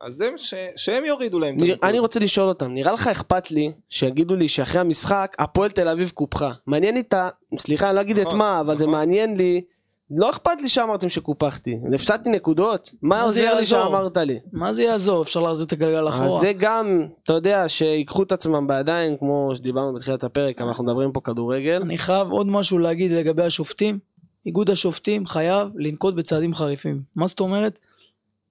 [0.00, 0.54] אז הם, ש...
[0.76, 1.88] שהם יורידו להם את הניקוד.
[1.88, 6.10] אני רוצה לשאול אותם, נראה לך אכפת לי שיגידו לי שאחרי המשחק הפועל תל אביב
[6.10, 6.52] קופחה.
[6.66, 7.28] מעניין לי את ה...
[7.58, 8.94] סליחה, אני לא אגיד את נכון, מה, אבל זה נכון.
[8.94, 9.62] מעניין לי.
[10.10, 11.80] לא אכפת לי שאמרתם שקופחתי.
[11.94, 12.94] הפסדתי נקודות?
[13.02, 13.64] מה עוזר לי?
[13.64, 14.38] שאמרת לי?
[14.52, 15.22] מה זה יעזור?
[15.22, 16.40] אפשר להחזיר את הגלגל אז אחורה.
[16.40, 21.20] זה גם, אתה יודע, שיקחו את עצמם בידיים, כמו שדיברנו בתחילת הפרק, אנחנו מדברים פה
[21.20, 21.80] כדורגל.
[21.82, 23.98] אני חייב עוד משהו להגיד לגבי השופטים.
[24.46, 27.02] איגוד השופטים חייב לנקוט בצעדים חריפים.
[27.16, 27.78] מה זאת אומרת?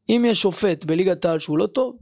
[0.10, 1.96] אם יש שופט בליגת העל שהוא לא טוב,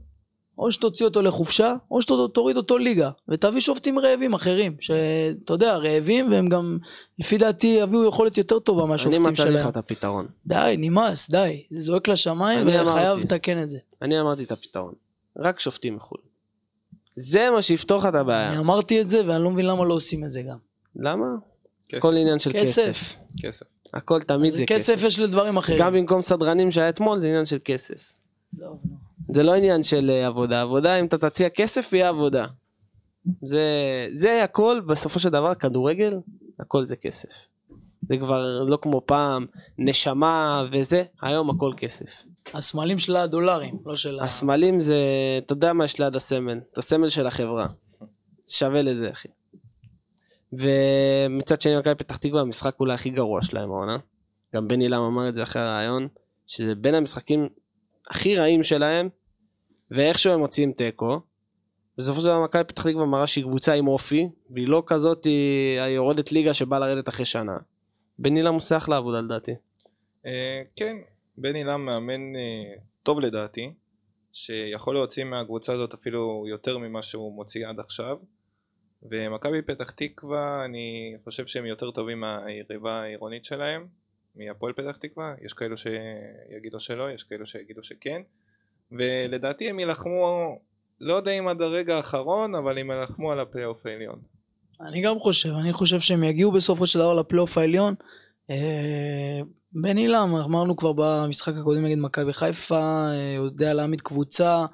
[0.58, 6.30] או שתוציא אותו לחופשה, או שתוריד אותו ליגה, ותביא שופטים רעבים אחרים, שאתה יודע, רעבים,
[6.30, 6.78] והם גם,
[7.18, 9.68] לפי דעתי, יביאו יכולת יותר טובה אני מהשופטים מצאתי לך שלהם.
[9.68, 10.26] את הפתרון.
[10.46, 11.62] די, נמאס, די.
[11.70, 13.18] זה זועק לשמיים, אני וחייב.
[13.18, 13.78] לתקן את זה.
[14.02, 14.92] אני אמרתי את הפתרון.
[15.38, 16.20] רק שופטים מחו"ל.
[17.16, 18.58] זה מה שיפתור לך את אני הבעיה.
[18.58, 20.56] אמרתי את זה, ואני לא מבין למה לא עושים את זה גם.
[20.96, 21.26] למה?
[21.88, 23.16] כסף, הכל עניין של כסף.
[23.42, 23.66] כסף.
[23.94, 25.02] הכל תמיד זה כסף כסף.
[25.06, 25.78] יש לדברים אחרים.
[25.80, 28.12] גם במקום סדרנים שהיה אתמול זה עניין של כסף.
[28.54, 29.05] עזוב, נו.
[29.28, 32.46] זה לא עניין של אה, עבודה, עבודה אם אתה תציע כסף יהיה עבודה.
[33.42, 33.64] זה,
[34.12, 36.18] זה הכל בסופו של דבר כדורגל
[36.60, 37.28] הכל זה כסף.
[38.08, 39.46] זה כבר לא כמו פעם
[39.78, 42.24] נשמה וזה היום הכל כסף.
[42.54, 44.20] הסמלים של הדולרים, לא של.
[44.20, 44.98] הסמלים זה
[45.38, 47.66] אתה יודע מה יש ליד הסמל את הסמל של החברה.
[48.48, 49.28] שווה לזה אחי.
[50.52, 53.96] ומצד שני מכבי פתח תקווה המשחק אולי הכי גרוע שלהם העונה.
[54.54, 56.08] גם בני לם אמר את זה אחרי הרעיון.
[56.46, 57.48] שזה בין המשחקים
[58.06, 59.08] הכי רעים שלהם,
[59.90, 61.20] ואיכשהו הם מוציאים תיקו.
[61.98, 65.80] בסופו של דבר מכבי פתח תקווה מראה שהיא קבוצה עם אופי, והיא לא כזאת היא
[65.80, 67.56] יורדת ליגה שבאה לרדת אחרי שנה.
[68.18, 69.54] בן אילם עושה אחלה עבודה לדעתי.
[70.26, 70.96] אה, כן,
[71.38, 73.72] בן אילם מאמן אה, טוב לדעתי,
[74.32, 78.16] שיכול להוציא מהקבוצה הזאת אפילו יותר ממה שהוא מוציא עד עכשיו.
[79.02, 83.86] ומכבי פתח תקווה, אני חושב שהם יותר טובים מהיריבה העירונית שלהם,
[84.36, 85.34] מהפועל פתח תקווה.
[85.42, 88.22] יש כאלו שיגידו שלא, יש כאלו שיגידו שכן.
[88.92, 90.58] ולדעתי הם יילחמו,
[91.00, 94.20] לא יודע אם עד הרגע האחרון, אבל הם יילחמו על הפלייאוף העליון.
[94.80, 97.94] אני גם חושב, אני חושב שהם יגיעו בסופו של דבר לפלייאוף העליון.
[98.50, 99.40] אה,
[99.72, 104.66] בן אילם, אמרנו כבר במשחק הקודם נגד מכבי חיפה, אה, יודע להעמיד קבוצה,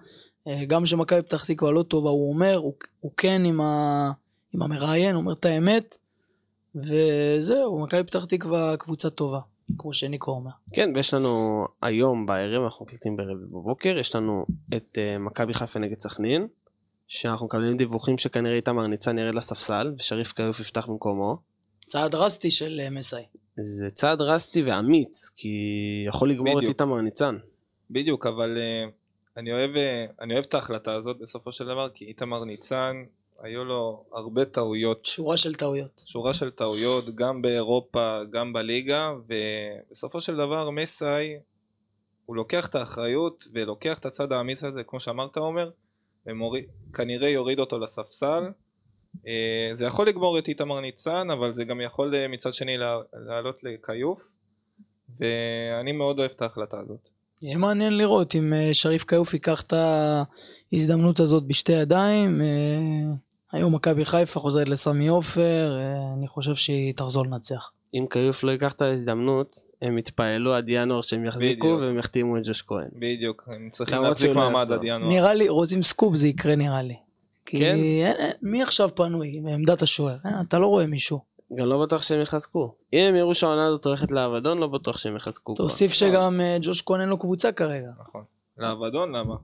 [0.49, 4.11] אה, גם כשמכבי פתח תקווה לא טובה, הוא אומר, הוא, הוא כן עם, ה,
[4.55, 5.97] עם המראיין, אומר את האמת,
[6.75, 9.39] וזהו, מכבי פתח תקווה קבוצה טובה,
[9.79, 10.51] כמו שניקו אומר.
[10.73, 14.47] כן, ויש לנו היום בערב, אנחנו מקליטים בערב בבוקר, יש לנו
[14.77, 16.47] את uh, מכבי חיפה נגד סכנין,
[17.09, 21.37] שאנחנו מקבלים דיווחים שכנראה איתמר ניצן ירד לספסל, ושריף כיוף יפתח במקומו.
[21.87, 23.25] צעד דרסטי של uh, מסאי.
[23.57, 25.49] זה צעד דרסטי ואמיץ, כי
[26.09, 26.65] יכול לגמור בדיוק.
[26.65, 27.37] את איתמר ניצן.
[27.91, 28.91] בדיוק, אבל uh,
[29.37, 32.97] אני אוהב, uh, אני אוהב את ההחלטה הזאת בסופו של דבר, כי איתמר ניצן,
[33.43, 36.03] היו לו הרבה טעויות, שורה של טעויות.
[36.07, 41.37] שורה של טעויות, גם באירופה, גם בליגה, ובסופו של דבר מסאי,
[42.27, 45.71] הוא לוקח את האחריות ולוקח את הצד האמיץ הזה, כמו שאמרת עומר,
[46.27, 48.43] וכנראה יוריד אותו לספסל.
[49.27, 53.03] אה, זה יכול לגמור את איתמר ניצן, אבל זה גם יכול אה, מצד שני לע-
[53.27, 54.21] לעלות לכיוף,
[55.21, 57.09] ואני מאוד אוהב את ההחלטה הזאת.
[57.43, 59.73] יהיה מעניין לראות אם אה, שריף כיוף ייקח את
[60.73, 62.41] ההזדמנות הזאת בשתי ידיים.
[63.53, 67.71] היום מכבי חיפה חוזרת לסמי עופר, אה, אני חושב שהיא תחזור לנצח.
[67.95, 71.81] אם כיוף לא ייקח את ההזדמנות, הם יתפעלו עד ינואר שהם יחזיקו, בדיוק.
[71.81, 72.89] והם יחתימו את ג'וש כהן.
[72.93, 74.73] בדיוק, הם צריכים להחזיק מעמד.
[74.73, 75.09] עד ינואר.
[75.11, 76.97] נראה לי, רוצים סקופ זה יקרה נראה לי.
[77.47, 77.77] כי כן?
[78.43, 80.17] מי עכשיו פנוי בעמדת השוער?
[80.27, 81.21] אה, אתה לא רואה מישהו.
[81.57, 82.75] גם לא בטוח שהם יחזקו.
[82.93, 85.55] אם הם יראו שהעונה הזאת הולכת לאבדון, לא בטוח שהם יחזקו.
[85.55, 85.65] כבר.
[85.65, 87.89] תוסיף שגם אה, ג'וש כהן אין לו קבוצה כרגע.
[88.01, 88.25] נכון.
[88.59, 89.35] לאבדון למה?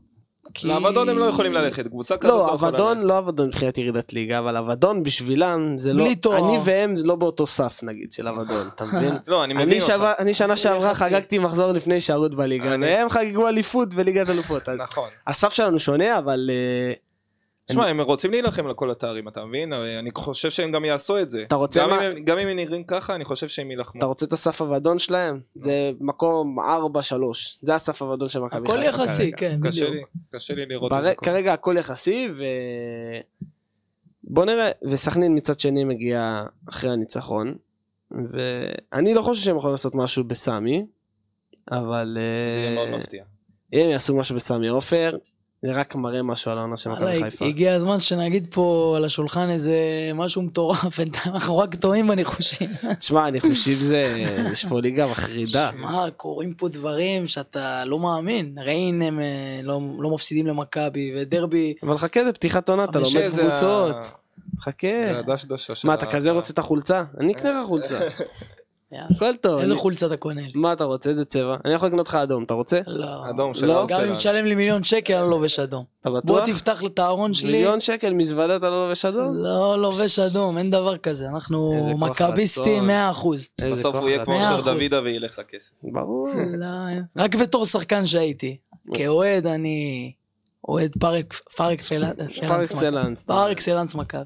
[0.55, 3.09] כי- לאבדון הם לא יכולים ללכת, קבוצה כזאת לא, יכולה אבדון ללכת.
[3.09, 6.05] לא אבדון מבחינת ירידת ליגה, אבל אבדון בשבילם זה לא...
[6.05, 6.39] בלי תואר.
[6.49, 9.13] אני והם לא באותו סף נגיד של אבדון, אתה מבין?
[9.27, 10.13] לא, אני מבין אני, אותך.
[10.19, 10.95] אני שנה שעברה.
[10.95, 14.69] חגגתי מחזור לפני הישארות בליגה, והם חגגו אליפות וליגת אלופות.
[14.69, 15.09] נכון.
[15.27, 16.93] הסף שלנו שונה, אבל אה,
[17.69, 19.73] תשמע, הם רוצים להילחם על כל התארים, אתה מבין?
[19.73, 21.43] אני חושב שהם גם יעשו את זה.
[21.43, 23.99] אתה רוצה גם מה- אם הם- גם אם הם נראים ככה, אני חושב שהם יילחמו.
[23.99, 25.41] אתה רוצה את הסף אבדון שלהם?
[25.55, 26.63] זה מקום 4-3,
[27.63, 28.83] זה הסף אבדון של מכבי הכל.
[28.83, 29.37] יחסי, כרגע.
[29.37, 29.95] כן, קשה בדיוק.
[29.95, 30.03] לי,
[30.39, 30.99] קשה לי לראות בר...
[30.99, 31.15] את זה.
[31.15, 32.43] כל- כרגע הכל יחסי, ו...
[34.25, 37.55] בוא נראה, וסכנין מצד שני מגיע אחרי הניצחון,
[38.11, 40.87] ואני לא חושב שהם יכולים לעשות משהו בסמי,
[41.71, 43.25] אבל אה, זה יהיה מאוד מפתיע.
[43.73, 45.17] אם הם יעשו משהו בסמי עופר,
[45.63, 47.45] זה רק מראה משהו על העונה של מכבי חיפה.
[47.45, 49.77] הגיע הזמן שנגיד פה על השולחן איזה
[50.15, 52.69] משהו מטורף, אנחנו רק טועים בניחושים.
[52.99, 54.03] תשמע, אני חושב זה,
[54.53, 55.71] יש פה ליגה מחרידה.
[55.79, 58.59] מה, קורים פה דברים שאתה לא מאמין.
[58.59, 63.29] ריין הם אה, לא לא מפסידים למכבי, ודרבי, אבל חכה, זה פתיחת עונה, אתה לומד
[63.31, 64.13] קבוצות.
[64.61, 64.89] חכה.
[65.85, 67.05] מה, אתה כזה רוצה את החולצה?
[67.21, 67.99] אני אקנה לך חולצה.
[68.93, 69.61] הכל טוב.
[69.61, 70.53] איזה חולצה אתה קונה לי?
[70.55, 71.11] מה אתה רוצה?
[71.11, 71.57] איזה צבע?
[71.65, 72.81] אני יכול לקנות לך אדום, אתה רוצה?
[72.87, 73.31] לא.
[73.31, 73.99] אדום של לא, ארסנל.
[73.99, 75.85] גם אם תשלם לי מיליון שקל, אני לא לובש אדום.
[76.01, 76.47] אתה בוא בטוח?
[76.47, 77.53] תפתח את הארון שלי.
[77.53, 79.35] מיליון שקל מזוודה אתה לא לובש אדום?
[79.35, 81.29] לא לובש אדום, אין דבר כזה.
[81.29, 83.33] אנחנו מכביסטים רצון.
[83.35, 83.63] 100%.
[83.63, 84.65] איזה בסוף הוא יהיה כמו אחוז.
[84.65, 85.73] דוידה וילך לכסף.
[85.83, 86.29] ברור.
[86.63, 86.67] לא,
[87.17, 88.57] רק בתור שחקן שהייתי.
[88.95, 90.13] כאוהד אני
[90.69, 91.15] אוהד פר
[91.57, 92.15] פר אקסלנס.
[92.43, 93.23] אקסלנס.
[93.23, 94.23] פר אקסלנס מכבי.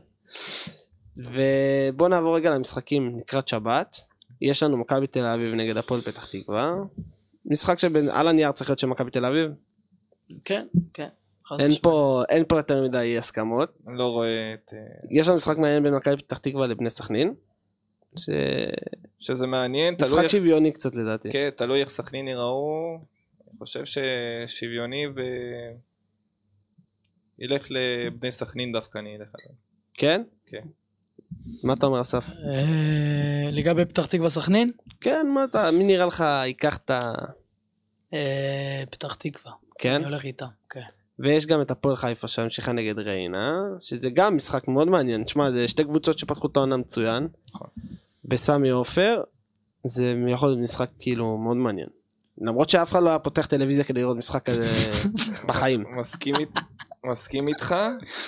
[1.17, 4.01] ובוא נעבור רגע למשחקים לקראת שבת.
[4.43, 6.75] יש לנו מכבי תל אביב נגד הפועל פתח תקווה.
[7.45, 9.51] משחק שעל הנייר צריך להיות של מכבי תל אביב.
[10.45, 11.09] כן, כן.
[11.61, 11.71] אין.
[11.83, 13.79] פה אין פה יותר מדי אי הסכמות.
[13.89, 14.73] אני לא רואה את...
[14.75, 14.79] אה,
[15.11, 17.35] יש לנו משחק מעניין בין מכבי פתח תקווה לבני סכנין.
[18.17, 18.33] שמשחק
[19.19, 21.33] שזה מעניין, תלוי איך- שוויוני קצת לדעתי.
[21.33, 22.99] כן, תלוי איך סכנין יראו.
[23.51, 25.21] אני חושב ששוויוני ו...
[27.39, 29.55] ילך לבני סכנין דווקא, אני אלך עליהם.
[29.95, 30.23] כן?
[30.47, 30.63] כן.
[31.63, 32.31] מה אתה אומר אסף?
[32.31, 34.71] אה, לגבי פתח תקווה סכנין?
[35.01, 37.13] כן, מה אתה, מי נראה לך ייקח את ה...
[38.13, 39.53] אה, פתח תקווה.
[39.79, 39.95] כן?
[39.95, 40.81] אני הולך איתם, כן.
[41.19, 45.25] ויש גם את הפועל חיפה שהמשיכה נגד ריינה, שזה גם משחק מאוד מעניין.
[45.25, 47.29] תשמע, זה שתי קבוצות שפתחו את העונה מצוין.
[47.55, 47.69] נכון.
[48.25, 49.23] בסמי עופר,
[49.85, 51.89] זה יכול להיות משחק כאילו מאוד מעניין.
[52.39, 54.63] למרות שאף אחד לא היה פותח טלוויזיה כדי לראות משחק כזה
[55.49, 55.85] בחיים.
[55.99, 56.61] מסכים איתי.
[57.07, 57.75] מסכים איתך,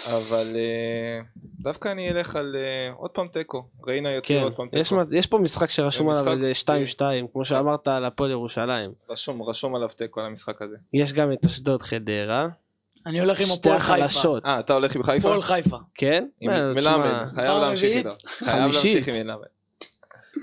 [0.06, 1.20] אבל אה,
[1.60, 3.64] דווקא אני אלך על אה, עוד פעם תיקו.
[3.86, 5.00] ריינה יוציא כן, עוד פעם יש, תיקו.
[5.12, 6.52] יש פה משחק שרשום עליו איזה
[6.96, 7.00] 2-2,
[7.32, 8.92] כמו שאמרת על הפועל ירושלים.
[9.10, 10.76] רשום, רשום עליו תיקו על המשחק הזה.
[10.94, 12.48] יש גם את אשדוד חדרה,
[13.06, 13.94] אני הולך עם שתי הפועל חיפה.
[13.94, 15.28] החלשות, אה, אתה הולך עם חיפה?
[15.28, 15.76] הפועל חיפה.
[15.94, 16.26] כן?
[16.48, 17.96] אה, מלמד, חייב להמשיך?
[17.96, 18.10] איתו.
[18.26, 19.46] חייב להמשיך עם מלמד.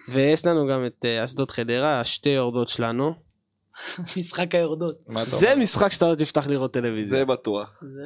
[0.10, 3.14] ויש לנו גם את אה, אשדוד חדרה, השתי יורדות שלנו.
[4.18, 4.96] משחק היורדות.
[5.28, 5.56] זה?
[5.56, 7.20] משחק שאתה לא תפתח לראות טלוויזיה.
[7.20, 7.84] זה בטוח.
[7.94, 8.06] זה...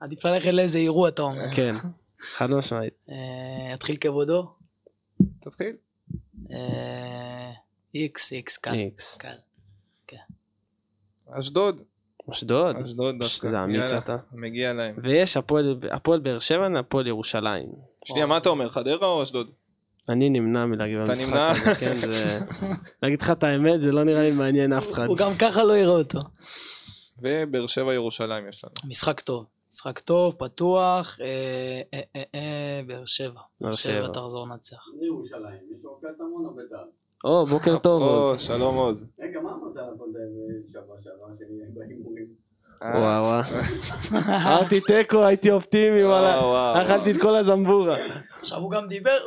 [0.00, 1.44] עדיף ללכת לאיזה אירוע אתה אומר.
[1.56, 1.74] כן,
[2.34, 2.94] חד משמעית.
[3.10, 4.54] אה, אתחיל כבודו.
[5.40, 5.76] תתחיל.
[6.52, 7.50] אה,
[7.94, 8.74] איקס, איקס, קל.
[8.74, 9.18] איקס.
[9.18, 9.36] קל.
[11.30, 11.82] אשדוד.
[12.32, 12.76] אשדוד.
[12.76, 13.50] אשדוד דווקא.
[13.50, 14.16] זה אמיץ אתה.
[14.32, 14.96] מגיע להם.
[15.02, 17.68] ויש הפועל הפועל באר שבע, הפועל ירושלים.
[18.04, 18.68] שנייה, מה אתה אומר?
[18.68, 19.50] חדרה או אשדוד?
[20.10, 21.50] אני נמנע מלהגיב במשחק נמנע?
[21.50, 22.38] הזה, כן, זה...
[23.02, 25.06] להגיד לך את האמת, זה לא נראה לי מעניין אף אחד.
[25.06, 26.18] הוא גם ככה לא יראה אותו.
[27.18, 28.90] ובאר שבע ירושלים יש לנו.
[28.90, 29.46] משחק טוב.
[29.74, 31.16] משחק טוב, פתוח.
[31.20, 31.26] אה,
[31.94, 33.40] אה, אה, אה, באר שבע.
[33.60, 34.06] באר שבע.
[34.06, 34.76] תחזור לנצח.
[34.98, 36.84] זה ירושלים, יש לו קטמון או בית"ר?
[37.24, 38.02] או, בוקר טוב.
[38.02, 38.40] או, עוז.
[38.40, 39.06] שלום עוז.
[39.20, 40.10] רגע, מה אמרת על הפועל
[40.72, 41.26] שבוע שעבר
[41.74, 42.49] בהימורים?
[42.82, 43.42] וואו וואו.
[44.46, 46.82] אמרתי תיקו, הייתי אופטימי, וואלה.
[46.82, 47.96] אכלתי את כל הזמבורה.
[48.40, 49.18] עכשיו הוא גם דיבר,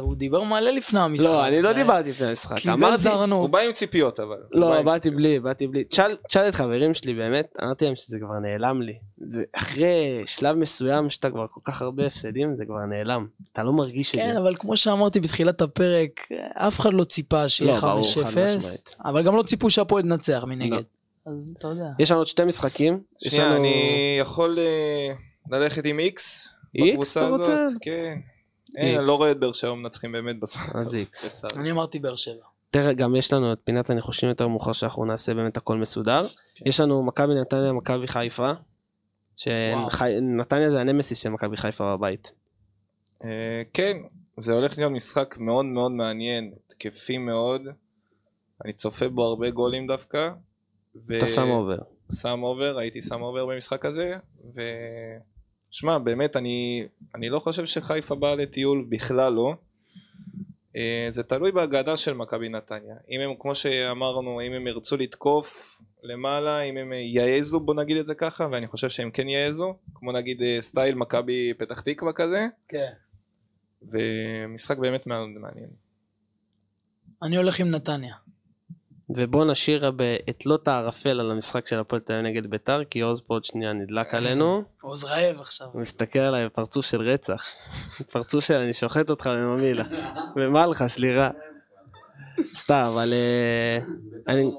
[0.00, 1.26] הוא דיבר מלא לפני המשחק.
[1.26, 2.66] לא, אני לא אה, דיברתי לפני המשחק.
[2.66, 3.08] אמרתי...
[3.30, 3.48] הוא.
[3.48, 4.36] בא עם ציפיות אבל.
[4.52, 5.10] לא, באתי.
[5.10, 5.84] בלי, באתי בלי.
[5.84, 8.94] תשאל את חברים שלי באמת, אמרתי להם שזה כבר נעלם לי.
[9.56, 13.26] אחרי שלב מסוים שאתה כבר כל כך הרבה הפסדים, זה כבר נעלם.
[13.52, 14.38] אתה לא מרגיש את כן, זה.
[14.38, 18.96] אבל כמו שאמרתי בתחילת הפרק, אף אחד לא ציפה שיהיה לא, ברור, 5-0, חד משמעית.
[19.04, 20.82] אבל גם לא ציפו שהפועל תנצח מנגד.
[21.26, 21.88] אז אתה יודע.
[21.98, 23.00] יש לנו עוד שתי משחקים.
[23.22, 25.08] יש שנייה, לנו- אני יכול אה,
[25.50, 26.48] ללכת עם איקס?
[26.74, 27.60] איקס, אתה רוצה?
[27.60, 27.78] הזאת?
[27.80, 28.18] כן.
[28.76, 29.06] אין, אני.
[29.06, 30.62] לא רואה את באר שבע מנצחים באמת בזמן.
[30.74, 31.44] אז איקס.
[31.56, 32.44] אני אמרתי באר שבע.
[32.70, 36.26] תראה, גם יש לנו את פינת הניחושים יותר מאוחר שאנחנו נעשה באמת הכל מסודר.
[36.54, 36.68] כן.
[36.68, 38.52] יש לנו מכבי נתניה, מכבי חיפה.
[39.36, 42.32] שנתניה זה הנמסיס של מכבי חיפה בבית.
[43.24, 43.96] אה, כן,
[44.40, 47.62] זה הולך להיות משחק מאוד מאוד מעניין, התקפי מאוד.
[48.64, 50.28] אני צופה בו הרבה גולים דווקא.
[51.08, 51.78] ו- אתה שם over.
[52.12, 54.16] שם over, הייתי שם over במשחק הזה,
[54.54, 54.60] ו...
[55.70, 59.54] שמע, באמת, אני, אני לא חושב שחיפה באה לטיול, בכלל לא.
[60.76, 62.96] אה, זה תלוי בהגנה של מכבי נתניה.
[63.10, 68.06] אם הם, כמו שאמרנו, אם הם ירצו לתקוף למעלה, אם הם יעזו, בוא נגיד את
[68.06, 72.46] זה ככה, ואני חושב שהם כן יעזו, כמו נגיד אה, סטייל מכבי פתח תקווה כזה,
[72.68, 72.92] כן.
[73.82, 75.70] ומשחק באמת מאוד מעניין.
[77.22, 78.14] אני הולך עם נתניה.
[79.08, 79.92] ובוא נשאיר
[80.30, 83.44] את לוט הערפל על המשחק של הפועל תל אביב נגד ביתר, כי עוז פה עוד
[83.44, 84.62] שנייה נדלק עלינו.
[84.82, 85.66] עוז רעב עכשיו.
[85.72, 87.44] הוא מסתכל עליי בפרצוף של רצח.
[88.12, 89.84] פרצוף של אני שוחט אותך בממילה.
[90.36, 91.30] ומה לך, סליחה.
[92.54, 93.12] סתם, אבל...
[93.12, 93.78] אה,
[94.10, 94.50] בית"ר אני-.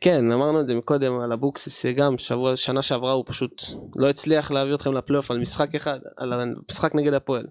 [0.00, 3.62] כן, אמרנו את זה מקודם על אבוקסיס, שגם שבוע, שנה שעברה הוא פשוט
[3.96, 7.46] לא הצליח להביא אתכם לפלייאוף על משחק אחד, על המשחק נגד הפועל.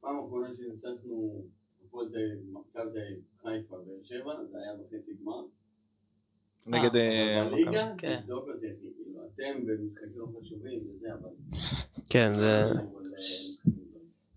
[0.00, 1.42] פעם אחרונה שניצחנו
[1.88, 5.42] הפועל תל אביב, מכבי תל אביב, חיפה, באר שבע, זה היה בחצי גמר.
[6.66, 6.96] נגד...
[6.96, 7.64] אה, אבל מכבי.
[7.64, 8.20] ליגה, כן.
[8.20, 11.30] תבדוק אותי, כאילו, אתם במשחקים לא חשובים וזה, אבל...
[12.10, 12.64] כן, זה...
[12.64, 12.70] אה.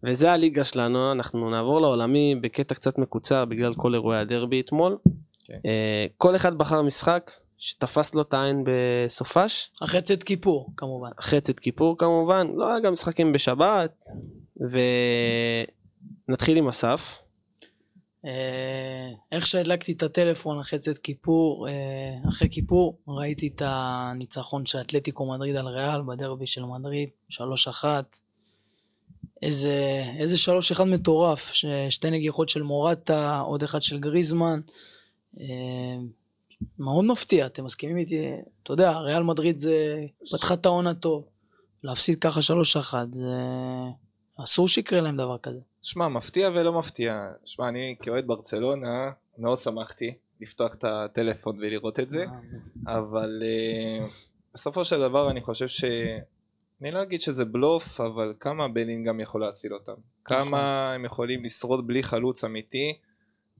[0.03, 4.97] וזה הליגה שלנו, אנחנו נעבור לעולמי בקטע קצת מקוצר בגלל כל אירועי הדרבי אתמול.
[5.45, 5.59] כן.
[5.65, 11.09] אה, כל אחד בחר משחק שתפס לו את העין בסופש, אחרי צאת כיפור, כמובן.
[11.19, 14.03] אחרי צאת כיפור כמובן, לא היה גם משחקים בשבת,
[16.27, 17.28] ונתחיל עם אסף.
[18.25, 24.81] אה, איך שהדלקתי את הטלפון אחרי צאת כיפור, אה, אחרי כיפור, ראיתי את הניצחון של
[24.81, 27.85] אתלטיקו מדריד על ריאל בדרבי של מדריד, 3-1.
[29.41, 30.35] איזה, איזה
[30.77, 31.51] 3-1 מטורף,
[31.89, 34.59] שתי נגיחות של מורטה, עוד אחד של גריזמן.
[35.39, 35.45] אה,
[36.79, 38.31] מאוד מפתיע, אתם מסכימים איתי?
[38.63, 41.25] אתה יודע, ריאל מדריד זה פתחה את העונה טוב.
[41.83, 43.31] להפסיד ככה 3-1, זה...
[44.43, 45.59] אסור שיקרה להם דבר כזה.
[45.81, 47.29] שמע, מפתיע ולא מפתיע.
[47.45, 52.25] שמע, אני כאוהד ברצלונה מאוד שמחתי לפתוח את הטלפון ולראות את זה,
[52.87, 54.11] אבל uh,
[54.53, 55.83] בסופו של דבר אני חושב ש...
[56.81, 59.93] אני לא אגיד שזה בלוף, אבל כמה בלינגהם יכול להציל אותם.
[60.25, 62.97] כמה הם יכולים לשרוד בלי חלוץ אמיתי,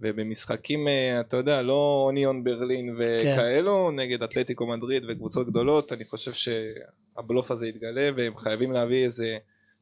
[0.02, 6.32] ובמשחקים, אה, אתה יודע, לא אוניון ברלין וכאלו, נגד אתלטיקו מדריד וקבוצות גדולות, אני חושב
[6.34, 9.38] שהבלוף הזה יתגלה, והם חייבים להביא איזה...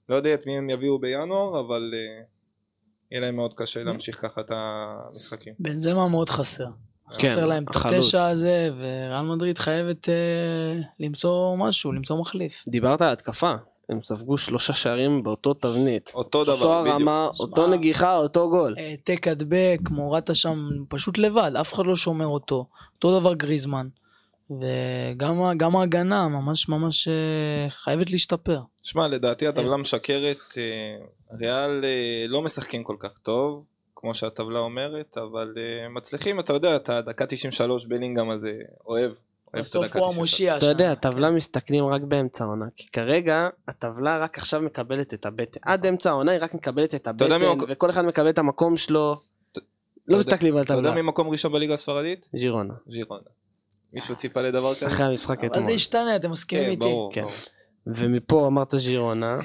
[0.10, 2.26] לא יודע את מי הם יביאו בינואר, אבל uh,
[3.12, 5.54] יהיה להם מאוד קשה להמשיך ככה את המשחקים.
[5.60, 6.68] בנזמה מאוד חסר.
[7.18, 7.76] כן, חסר להם את.
[7.76, 10.16] התשע הזה, וריאל מדריד חייבת אה,
[11.00, 12.64] למצוא משהו, למצוא מחליף.
[12.68, 13.54] דיברת על התקפה,
[13.90, 16.12] הם ספגו שלושה שערים באותו תבנית.
[16.16, 16.94] אותו דבר, אותו בדיוק.
[16.94, 17.46] הרמה, שמע.
[17.48, 18.76] אותו נגיחה, אותו גול.
[18.78, 22.66] העתק הדבק, מורטה שם פשוט לבד, אף אחד לא שומר אותו.
[22.96, 23.88] אותו דבר גריזמן.
[24.52, 28.60] וגם ההגנה ממש ממש אה, חייבת להשתפר.
[28.84, 31.06] שמע, לדעתי הטבלה משקרת, אה,
[31.40, 33.64] ריאל אה, לא משחקים כל כך טוב,
[33.96, 38.52] כמו שהטבלה אומרת, אבל אה, מצליחים, אתה יודע, את הדקה 93 בלינגהם הזה
[38.88, 39.12] אוהב.
[39.54, 40.16] אוהב את בסוף הוא 93.
[40.16, 40.72] המושיע אתה שם.
[40.72, 45.60] יודע, הטבלה מסתכלים רק באמצע העונה, כי כרגע הטבלה רק עכשיו מקבלת את הבטן.
[45.64, 47.40] עד אמצע העונה היא רק מקבלת את אתה הבטן,
[47.70, 49.16] וכל אחד מקבל את המקום שלו.
[49.52, 49.62] אתה
[50.08, 51.02] לא מסתכלים על אתה יודע הטבלה.
[51.02, 52.28] מי מקום ראשון בליגה הספרדית?
[52.36, 52.74] ז'ירונה.
[52.88, 53.30] ז'ירונה.
[53.94, 54.88] מישהו ציפה לדבר כזה?
[54.88, 55.66] אחרי המשחק אבל אתמול.
[55.66, 56.96] זה ישתנה, אתם מסכימים כן, איתי?
[57.12, 57.22] כן.
[57.22, 57.34] ברור.
[57.88, 59.38] ומפה אמרת ז'ירונה,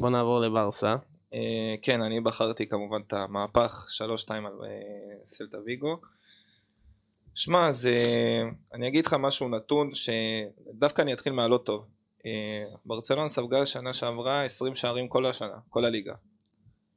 [0.00, 0.96] בוא נעבור לברסה.
[1.34, 3.86] אה, כן, אני בחרתי כמובן את המהפך
[4.26, 4.68] 3-2 על אה,
[5.24, 5.96] סלטה ויגו.
[7.34, 7.94] שמע, זה...
[8.74, 11.84] אני אגיד לך משהו נתון, שדווקא אני אתחיל מהלא טוב.
[12.26, 16.14] אה, ברצלונה ספגה שנה שעברה 20 שערים כל השנה, כל הליגה.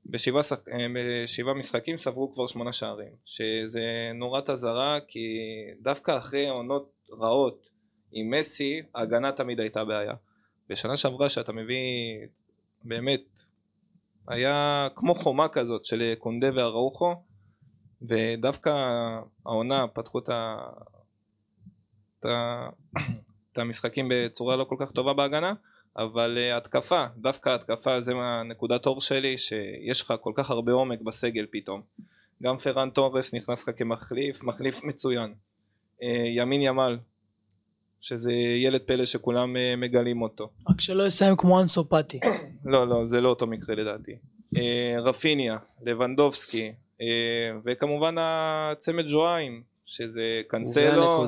[0.06, 0.58] בשבעה, שח...
[0.68, 5.38] אה, בשבעה משחקים ספגו כבר שמונה שערים, שזה נורת אזהרה כי
[5.82, 7.70] דווקא אחרי עונות רעות
[8.12, 10.14] עם מסי, ההגנה תמיד הייתה בעיה.
[10.70, 11.78] בשנה שעברה שאתה מביא
[12.84, 13.42] באמת
[14.28, 17.16] היה כמו חומה כזאת של קונדה ואראוחו
[18.02, 18.74] ודווקא
[19.46, 20.20] העונה פתחו.
[20.20, 20.30] את,
[22.26, 22.70] ה...
[23.52, 25.54] את המשחקים בצורה לא כל כך טובה בהגנה
[25.98, 31.02] אבל uh, התקפה, דווקא התקפה זה מהנקודת אור שלי שיש לך כל כך הרבה עומק
[31.02, 31.82] בסגל פתאום
[32.44, 35.34] גם פרן תורס נכנס לך כמחליף, מחליף מצוין
[36.00, 36.04] uh,
[36.36, 37.00] ימין ימל
[38.02, 42.20] שזה ילד פלא שכולם uh, מגלים אותו רק שלא יסיים כמו אנסופטי.
[42.66, 44.12] לא, לא, זה לא אותו מקרה לדעתי.
[44.58, 46.72] אה, רפיניה, לבנדובסקי,
[47.02, 47.08] אה,
[47.66, 51.28] וכמובן הצמד ז'ואיים, שזה קנסלו.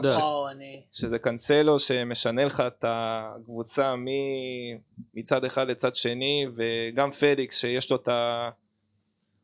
[0.91, 0.99] ש-.
[0.99, 4.77] שזה קנסלו שמשנה לך את הקבוצה מ-
[5.13, 8.49] מצד אחד לצד שני, וגם פליקס שיש לו את ה...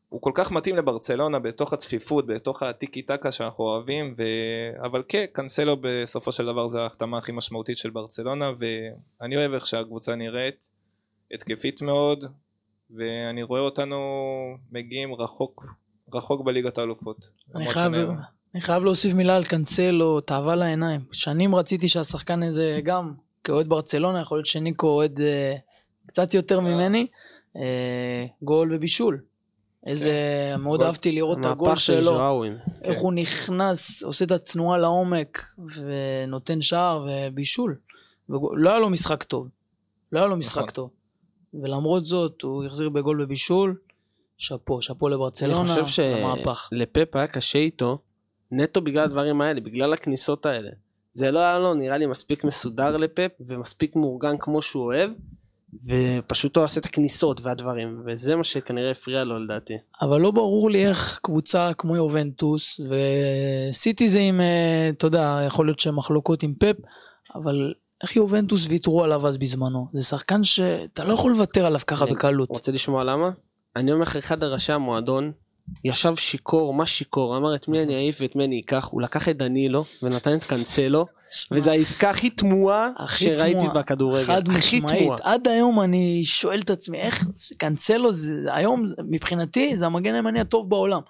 [0.08, 4.22] הוא כל כך מתאים לברצלונה בתוך הצפיפות, בתוך הטיקי טקה שאנחנו אוהבים, ו...
[4.84, 8.52] אבל כן, קנסלו בסופו של דבר זה ההחתמה הכי משמעותית של ברצלונה,
[9.20, 10.68] ואני אוהב איך שהקבוצה נראית,
[11.34, 12.24] התקפית מאוד,
[12.90, 13.98] ואני רואה אותנו
[14.72, 15.66] מגיעים רחוק,
[16.14, 17.30] רחוק בליגת האלופות.
[17.54, 18.39] אני חייב, שנראה.
[18.54, 21.00] אני חייב להוסיף מילה על קנסלו, תאווה לעיניים.
[21.12, 23.12] שנים רציתי שהשחקן הזה גם,
[23.44, 25.56] כאוהד ברצלונה, יכול להיות שניקו אוהד אה,
[26.06, 27.06] קצת יותר ממני,
[27.56, 29.20] אה, גול ובישול.
[29.86, 30.12] איזה,
[30.58, 30.86] מאוד גול.
[30.86, 32.56] אהבתי לראות את הגול של שלו, ז'ואווים.
[32.82, 35.44] איך הוא נכנס, עושה את התנועה לעומק,
[35.74, 37.76] ונותן שער ובישול.
[38.28, 39.48] ולא היה לו משחק טוב.
[40.12, 40.70] לא היה לו משחק נכון.
[40.70, 40.90] טוב.
[41.54, 43.76] ולמרות זאת, הוא החזיר בגול ובישול.
[44.38, 46.68] שאפו, שאפו לברצלונה, אני חושב למהפך.
[46.70, 47.98] שלפפ היה קשה איתו,
[48.52, 50.70] נטו בגלל הדברים האלה, בגלל הכניסות האלה.
[51.12, 55.10] זה לא היה לו נראה לי מספיק מסודר לפפ ומספיק מאורגן כמו שהוא אוהב,
[55.84, 59.74] ופשוט הוא עושה את הכניסות והדברים, וזה מה שכנראה הפריע לו לדעתי.
[60.02, 62.80] אבל לא ברור לי איך קבוצה כמו יובנטוס
[63.70, 66.76] וסיטי זה עם, אה, אתה יודע, יכול להיות שהם מחלוקות עם פפ,
[67.34, 69.86] אבל איך יובנטוס ויתרו עליו אז בזמנו?
[69.92, 72.48] זה שחקן שאתה לא יכול לוותר עליו ככה בקלות.
[72.48, 73.30] רוצה לשמוע למה?
[73.76, 75.32] אני אומר לך, אחד הראשי המועדון
[75.84, 77.36] ישב שיכור, מה שיכור?
[77.36, 80.44] אמר את מי אני אעיף ואת מי אני אקח, הוא לקח את דנילו ונתן את
[80.44, 81.06] קנסלו,
[81.52, 83.64] וזו העסקה הכי תמוהה שראיתי.
[83.74, 84.24] בכדורגל.
[84.24, 85.12] חד משמעית.
[85.22, 87.26] עד היום אני שואל את עצמי, איך
[87.58, 91.00] קאנסלו זה, היום מבחינתי זה המגן הימני הטוב בעולם.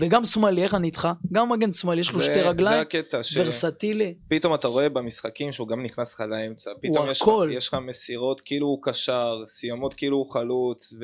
[0.00, 1.08] וגם שמאלי, איך אני איתך?
[1.32, 2.84] גם מגן שמאלי, יש לו שתי רגליים,
[3.22, 3.36] ש...
[3.36, 4.14] ורסטילי.
[4.28, 7.22] פתאום אתה רואה במשחקים שהוא גם נכנס לך לאמצע, פתאום יש.
[7.50, 10.94] יש לך מסירות כאילו הוא קשר, סיומות כאילו הוא חלוץ,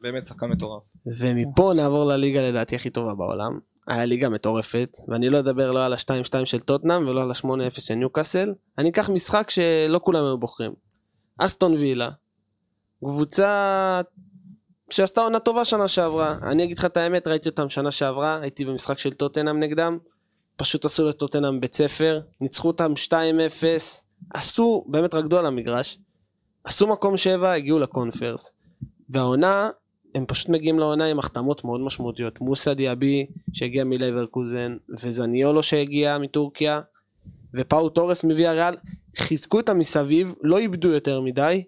[0.00, 0.82] ובאמת שחקן מטורף.
[1.06, 3.58] ומפה נעבור לליגה לדעתי הכי טובה בעולם.
[3.88, 7.94] היה ליגה מטורפת, ואני לא אדבר לא על ה-2-2 של טוטנאם ולא על ה-8-0 של
[7.94, 8.54] ניוקאסל.
[8.78, 10.72] אני אקח משחק שלא כולם היו בוחרים.
[11.38, 12.10] אסטון וילה,
[13.04, 14.00] קבוצה
[14.90, 16.38] שעשתה עונה טובה שנה שעברה.
[16.42, 19.98] אני אגיד לך את האמת, ראיתי אותם שנה שעברה, הייתי במשחק של טוטנאם נגדם.
[20.56, 23.14] פשוט עשו לטוטנאם בית ספר, ניצחו אותם 2-0,
[24.34, 25.98] עשו, באמת רקדו על המגרש.
[26.64, 28.52] עשו מקום 7, הגיעו לקונפרס.
[29.08, 29.70] והעונה
[30.14, 32.40] הם פשוט מגיעים לעונה עם החתמות מאוד משמעותיות.
[32.40, 36.80] מוסא דיאבי שהגיע מלייברקוזן, וזניולו שהגיע מטורקיה,
[37.54, 38.76] ופאו תורס מוויאריאל,
[39.16, 41.64] חיזקו את המסביב, לא איבדו יותר מדי,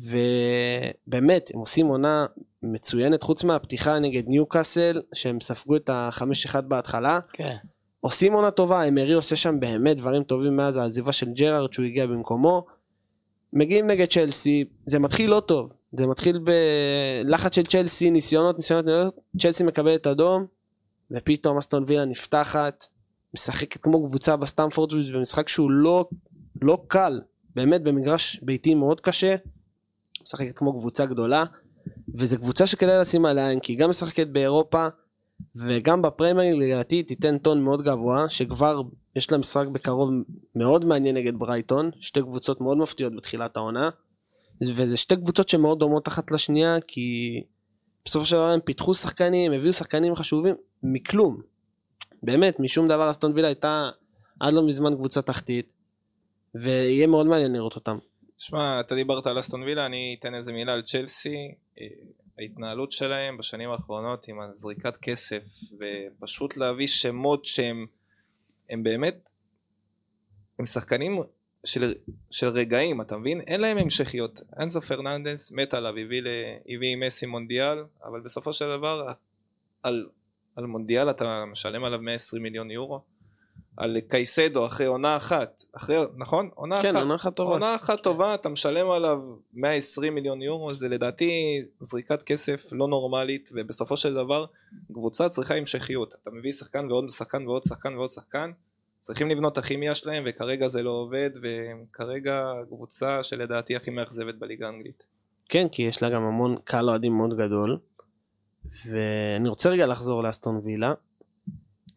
[0.00, 2.26] ובאמת, הם עושים עונה
[2.62, 7.56] מצוינת, חוץ מהפתיחה נגד ניוקאסל, שהם ספגו את ה-5-1 בהתחלה, כן.
[8.00, 12.06] עושים עונה טובה, אמרי עושה שם באמת דברים טובים מאז העזיבה של ג'רארד שהוא הגיע
[12.06, 12.66] במקומו.
[13.52, 19.14] מגיעים נגד צ'לסי, זה מתחיל לא טוב, זה מתחיל בלחץ של צ'לסי, ניסיונות, ניסיונות, ניסיונות,
[19.38, 20.46] צ'לסי מקבלת אדום,
[21.10, 22.86] ופתאום אסטון וילה נפתחת,
[23.34, 26.08] משחקת כמו קבוצה בסטמפורד ברידג' במשחק שהוא לא,
[26.62, 27.20] לא קל,
[27.54, 29.36] באמת במגרש ביתי מאוד קשה,
[30.22, 31.44] משחקת כמו קבוצה גדולה,
[32.14, 34.86] וזו קבוצה שכדאי לשים עליה כי היא גם משחקת באירופה,
[35.56, 38.82] וגם בפרמייר לדעתי תיתן טון מאוד גבוה, שכבר
[39.16, 40.10] יש לה משחק בקרוב
[40.54, 43.90] מאוד מעניין נגד ברייטון, שתי קבוצות מאוד מפתיעות בתחילת העונה,
[44.62, 47.40] וזה שתי קבוצות שמאוד דומות אחת לשנייה, כי
[48.04, 51.40] בסופו של דבר הם פיתחו שחקנים, הביאו שחקנים חשובים, מכלום.
[52.22, 53.90] באמת, משום דבר אסטון וילה הייתה
[54.40, 55.72] עד לא מזמן קבוצה תחתית,
[56.54, 57.98] ויהיה מאוד מעניין לראות אותם.
[58.38, 61.54] שמע, אתה דיברת על אסטון וילה, אני אתן איזה מילה על צ'לסי.
[61.80, 61.86] אה,
[62.38, 65.42] ההתנהלות שלהם בשנים האחרונות עם הזריקת כסף,
[65.78, 67.86] ופשוט להביא שמות שהם
[68.70, 69.30] הם באמת,
[70.58, 71.22] הם שחקנים
[71.64, 71.92] של,
[72.30, 73.40] של רגעים, אתה מבין?
[73.40, 74.40] אין להם המשכיות.
[74.60, 76.26] אנזו פרננדס מת עליו, הביא, ל,
[76.68, 79.12] הביא מסי מונדיאל, אבל בסופו של דבר
[79.82, 80.06] על,
[80.56, 83.02] על מונדיאל אתה משלם עליו 120 מיליון יורו.
[83.78, 86.50] על קייסדו אחרי עונה אחת, אחרי, נכון?
[86.54, 87.52] עונה כן, אחת, עונה אחת טובה.
[87.52, 89.18] עונה אחת טובה, אתה משלם עליו
[89.54, 94.46] 120 מיליון יורו, זה לדעתי זריקת כסף לא נורמלית, ובסופו של דבר
[94.92, 96.14] קבוצה צריכה המשכיות.
[96.22, 98.50] אתה מביא שחקן ועוד שחקן ועוד שחקן ועוד שחקן,
[98.98, 104.66] צריכים לבנות את הכימיה שלהם, וכרגע זה לא עובד, וכרגע קבוצה שלדעתי הכי מאכזבת בליגה
[104.66, 105.02] האנגלית.
[105.48, 107.78] כן, כי יש לה גם המון קהל אוהדים מאוד גדול.
[108.86, 110.94] ואני רוצה רגע לחזור לאסטון וילה.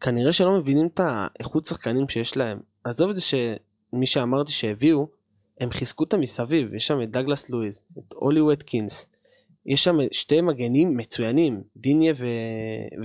[0.00, 2.60] כנראה שלא מבינים את האיכות שחקנים שיש להם.
[2.84, 5.08] עזוב את זה שמי שאמרתי שהביאו,
[5.60, 6.74] הם חיזקו אותם מסביב.
[6.74, 9.06] יש שם את דגלס לואיז, את אולי וטקינס.
[9.66, 12.26] יש שם שתי מגנים מצוינים, דיניה ו...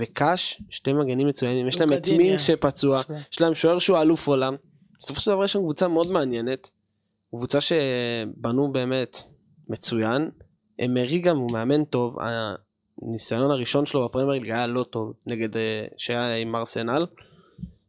[0.00, 1.68] וקאש, שתי מגנים מצוינים.
[1.68, 2.08] יש להם את.
[2.08, 3.00] מינג שפצוע.
[3.32, 4.56] יש להם שוער שהוא אלוף עולם.
[5.00, 6.70] בסופו של דבר יש שם קבוצה מאוד מעניינת.
[7.30, 9.18] קבוצה שבנו באמת
[9.68, 10.30] מצוין.
[10.84, 12.16] אמרי גם הוא מאמן טוב,
[13.02, 17.06] הניסיון הראשון שלו בפרמייר ליג היה לא טוב, נגד, אה, שהיה עם ארסנל.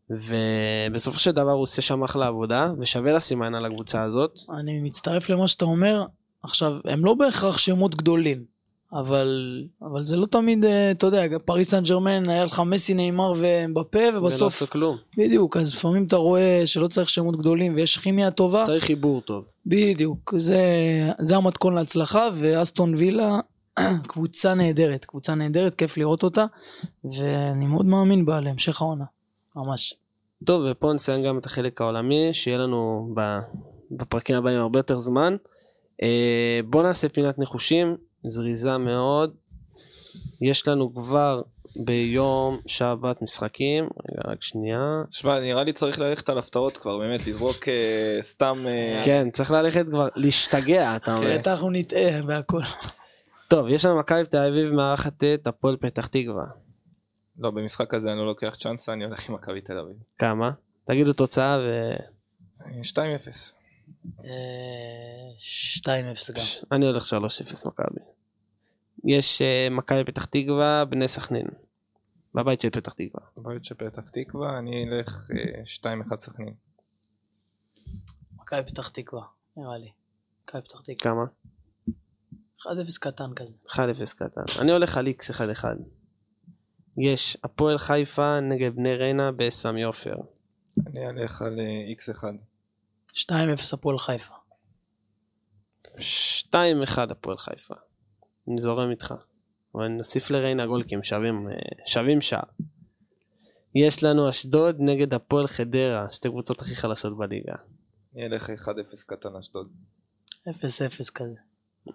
[0.09, 4.39] ובסופו של דבר הוא עושה שם אחלה עבודה, ושווה לשים עין על הקבוצה הזאת.
[4.59, 6.05] אני מצטרף למה שאתה אומר.
[6.43, 8.45] עכשיו, הם לא בהכרח שמות גדולים,
[8.93, 13.33] אבל, אבל זה לא תמיד, אה, אתה יודע, פריס סן ג'רמן, היה לך מסי, נאמר
[13.37, 14.97] ומבפה, ולא ובסוף, עשו כלום.
[15.17, 19.43] בדיוק, אז לפעמים אתה רואה שלא צריך שמות גדולים ויש כימיה טובה, צריך חיבור טוב.
[19.65, 20.61] בדיוק, זה,
[21.19, 23.39] זה המתכון להצלחה, ואסטון וילה,
[24.07, 26.45] קבוצה נהדרת, קבוצה נהדרת, כיף לראות אותה,
[27.03, 29.05] ואני מאוד מאמין בה להמשך העונה,
[29.55, 29.93] ממש.
[30.45, 33.09] טוב, ופה נסיים גם את החלק העולמי, שיהיה לנו
[33.91, 35.35] בפרקים הבאים הרבה יותר זמן.
[36.03, 39.35] אה, בואו נעשה פינת ניחושים, זריזה מאוד.
[40.41, 41.41] יש לנו כבר
[41.75, 45.01] ביום שבת משחקים, רגע רק שנייה.
[45.11, 48.65] שמע, נראה לי צריך ללכת על הפתעות כבר, באמת, לזרוק אה, סתם...
[48.67, 51.27] אה, כן, צריך ללכת כבר, להשתגע, אתה אומר.
[51.27, 52.61] אחרת אנחנו נטעה והכל.
[53.47, 56.45] טוב, יש לנו מכבי תל אביב מארחת את הפועל פתח תקווה.
[57.39, 59.95] לא, במשחק הזה אני לא לוקח צ'אנסה, אני הולך עם מכבי תל אביב.
[60.17, 60.51] כמה?
[60.85, 61.91] תגידו תוצאה ו...
[62.65, 63.58] אה, 2-0.
[64.23, 65.29] אה,
[65.85, 65.87] 2-0
[66.35, 66.43] גם.
[66.71, 67.99] אני הולך 3-0 מכבי.
[69.05, 71.47] יש אה, מכבי פתח תקווה, בני סכנין.
[72.35, 73.21] בבית של פתח תקווה.
[73.37, 75.29] בית של פתח תקווה, אני אלך
[75.85, 76.53] אה, 2-1 סכנין.
[78.33, 79.23] מכבי פתח תקווה,
[79.57, 79.91] נראה לי.
[80.43, 80.95] מכבי פתח תקווה.
[80.97, 81.25] כמה?
[82.59, 83.53] 1-0 קטן כזה.
[83.69, 83.77] 1-0
[84.15, 84.61] קטן.
[84.61, 85.63] אני הולך על איקס 1-1.
[86.97, 90.15] יש הפועל חיפה נגד בני ריינה בסמי עופר.
[90.87, 92.23] אני אלך על אה, x1.
[93.13, 94.33] 2-0 הפועל חיפה.
[95.95, 97.75] 2-1 הפועל חיפה.
[98.47, 99.13] אני זורם איתך.
[99.75, 101.55] אבל נוסיף לריינה גול כי הם שווים, אה,
[101.85, 102.43] שווים שער.
[103.75, 107.53] יש לנו אשדוד נגד הפועל חדרה, שתי קבוצות הכי חלשות בליגה.
[108.15, 109.69] אני אלך 1-0 קטן אשדוד.
[110.49, 111.35] 0-0 כזה.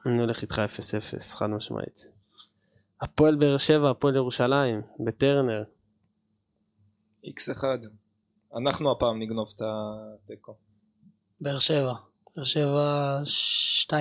[0.06, 2.06] אני הולך איתך 0-0, חד משמעית.
[3.00, 5.64] הפועל באר שבע, הפועל ירושלים, בטרנר.
[7.26, 7.64] x1.
[8.56, 10.54] אנחנו הפעם נגנוב את התיקו.
[11.40, 11.92] באר שבע.
[12.36, 13.18] באר שבע
[13.90, 13.92] 2-1.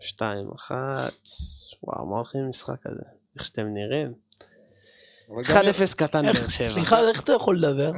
[0.00, 0.70] 2-1.
[1.82, 3.02] וואו, מה הולכים למשחק הזה?
[3.36, 4.12] איך שאתם נראים?
[5.30, 6.68] אבל 1-0 גם- קטן באר שבע.
[6.68, 7.92] סליחה, איך אתה יכול לדבר?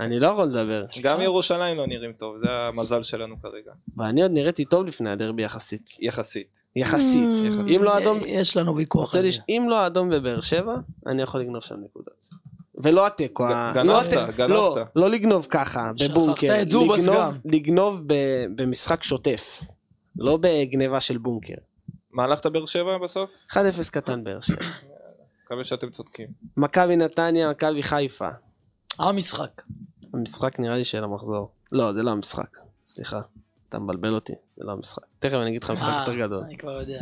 [0.00, 0.84] אני לא יכול לדבר.
[1.02, 3.72] גם ירושלים לא נראים טוב, זה המזל שלנו כרגע.
[3.96, 5.90] ואני עוד נראיתי טוב לפני הדרבי יחסית.
[6.00, 6.46] יחסית.
[6.76, 7.28] יחסית.
[7.44, 9.30] Mm, אם לא אדום, יש לנו ויכוח על.
[9.30, 9.38] זה.
[9.48, 10.74] אם לא האדום בבאר שבע,
[11.06, 12.24] אני יכול לגנוב שם נקודות.
[12.82, 13.46] ולא התיקו.
[13.46, 14.50] ה- גנבת, לא גנבת.
[14.50, 16.62] לא, לא לגנוב ככה, שכחת בבונקר.
[16.62, 17.32] את זובס לגנוב- גם.
[17.44, 18.02] לגנוב
[18.56, 19.60] במשחק שוטף.
[20.16, 21.54] לא בגניבה של בונקר.
[22.12, 23.46] מה הלכת באר שבע בסוף?
[23.52, 23.56] 1-0
[23.90, 24.64] קטן באר שבע.
[25.44, 26.26] מקווה שאתם צודקים.
[26.56, 28.28] מכבי נתניה, מכבי חיפה.
[28.98, 29.62] המשחק.
[30.14, 31.50] המשחק נראה לי של המחזור.
[31.72, 32.58] לא, זה לא המשחק.
[32.86, 33.20] סליחה.
[33.68, 35.02] אתה מבלבל אותי, זה לא המשחק.
[35.18, 36.42] תכף אני אגיד לך משחק אה, יותר גדול.
[36.44, 37.00] אני כבר יודע.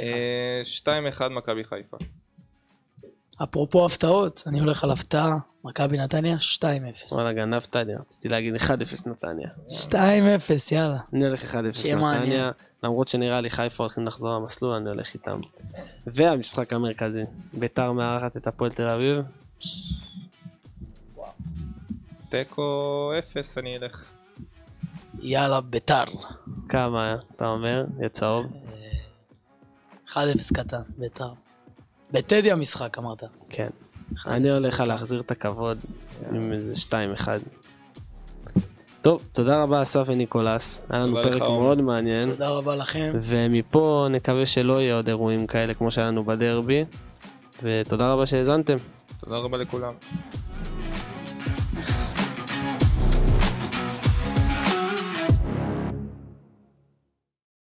[0.00, 1.96] אה, 2-1 מכבי חיפה.
[3.42, 5.38] אפרופו הפתעות, אני הולך על הפתעה.
[5.64, 7.12] מכבי נתניה 2-0.
[7.12, 8.68] וואלה, גנבת לי, רציתי להגיד 1-0
[9.06, 9.48] נתניה.
[9.68, 9.94] 2-0,
[10.72, 10.98] יאללה.
[11.12, 12.22] אני הולך 1-0 שיהיה מעניין.
[12.22, 12.50] נתניה,
[12.82, 15.40] למרות שנראה לי חיפה הולכים לחזור למסלול, אני הולך איתם.
[16.06, 17.22] והמשחק המרכזי,
[17.52, 19.18] ביתר מארחת את הפועל תל אביב.
[22.28, 24.04] תיקו אפס אני אלך.
[25.20, 26.04] יאללה, ביתר.
[26.68, 27.84] כמה אתה אומר?
[27.98, 28.46] יהיה צהוב?
[30.08, 30.16] 1-0
[30.54, 31.32] קטן, ביתר.
[32.12, 33.22] בטדי המשחק אמרת.
[33.48, 33.68] כן.
[34.14, 35.78] 1-0 אני הולך להחזיר את הכבוד
[36.32, 36.72] עם איזה
[37.16, 37.28] 2-1.
[39.02, 41.42] טוב, תודה רבה אסף וניקולס, היה לנו פרק.
[41.42, 43.12] מאוד מעניין, תודה רבה לכם.
[43.22, 46.84] ומפה נקווה שלא יהיה עוד אירועים כאלה כמו שהיה לנו בדרבי,
[47.62, 48.76] ותודה רבה שהאזנתם.
[49.20, 49.92] תודה רבה לכולם.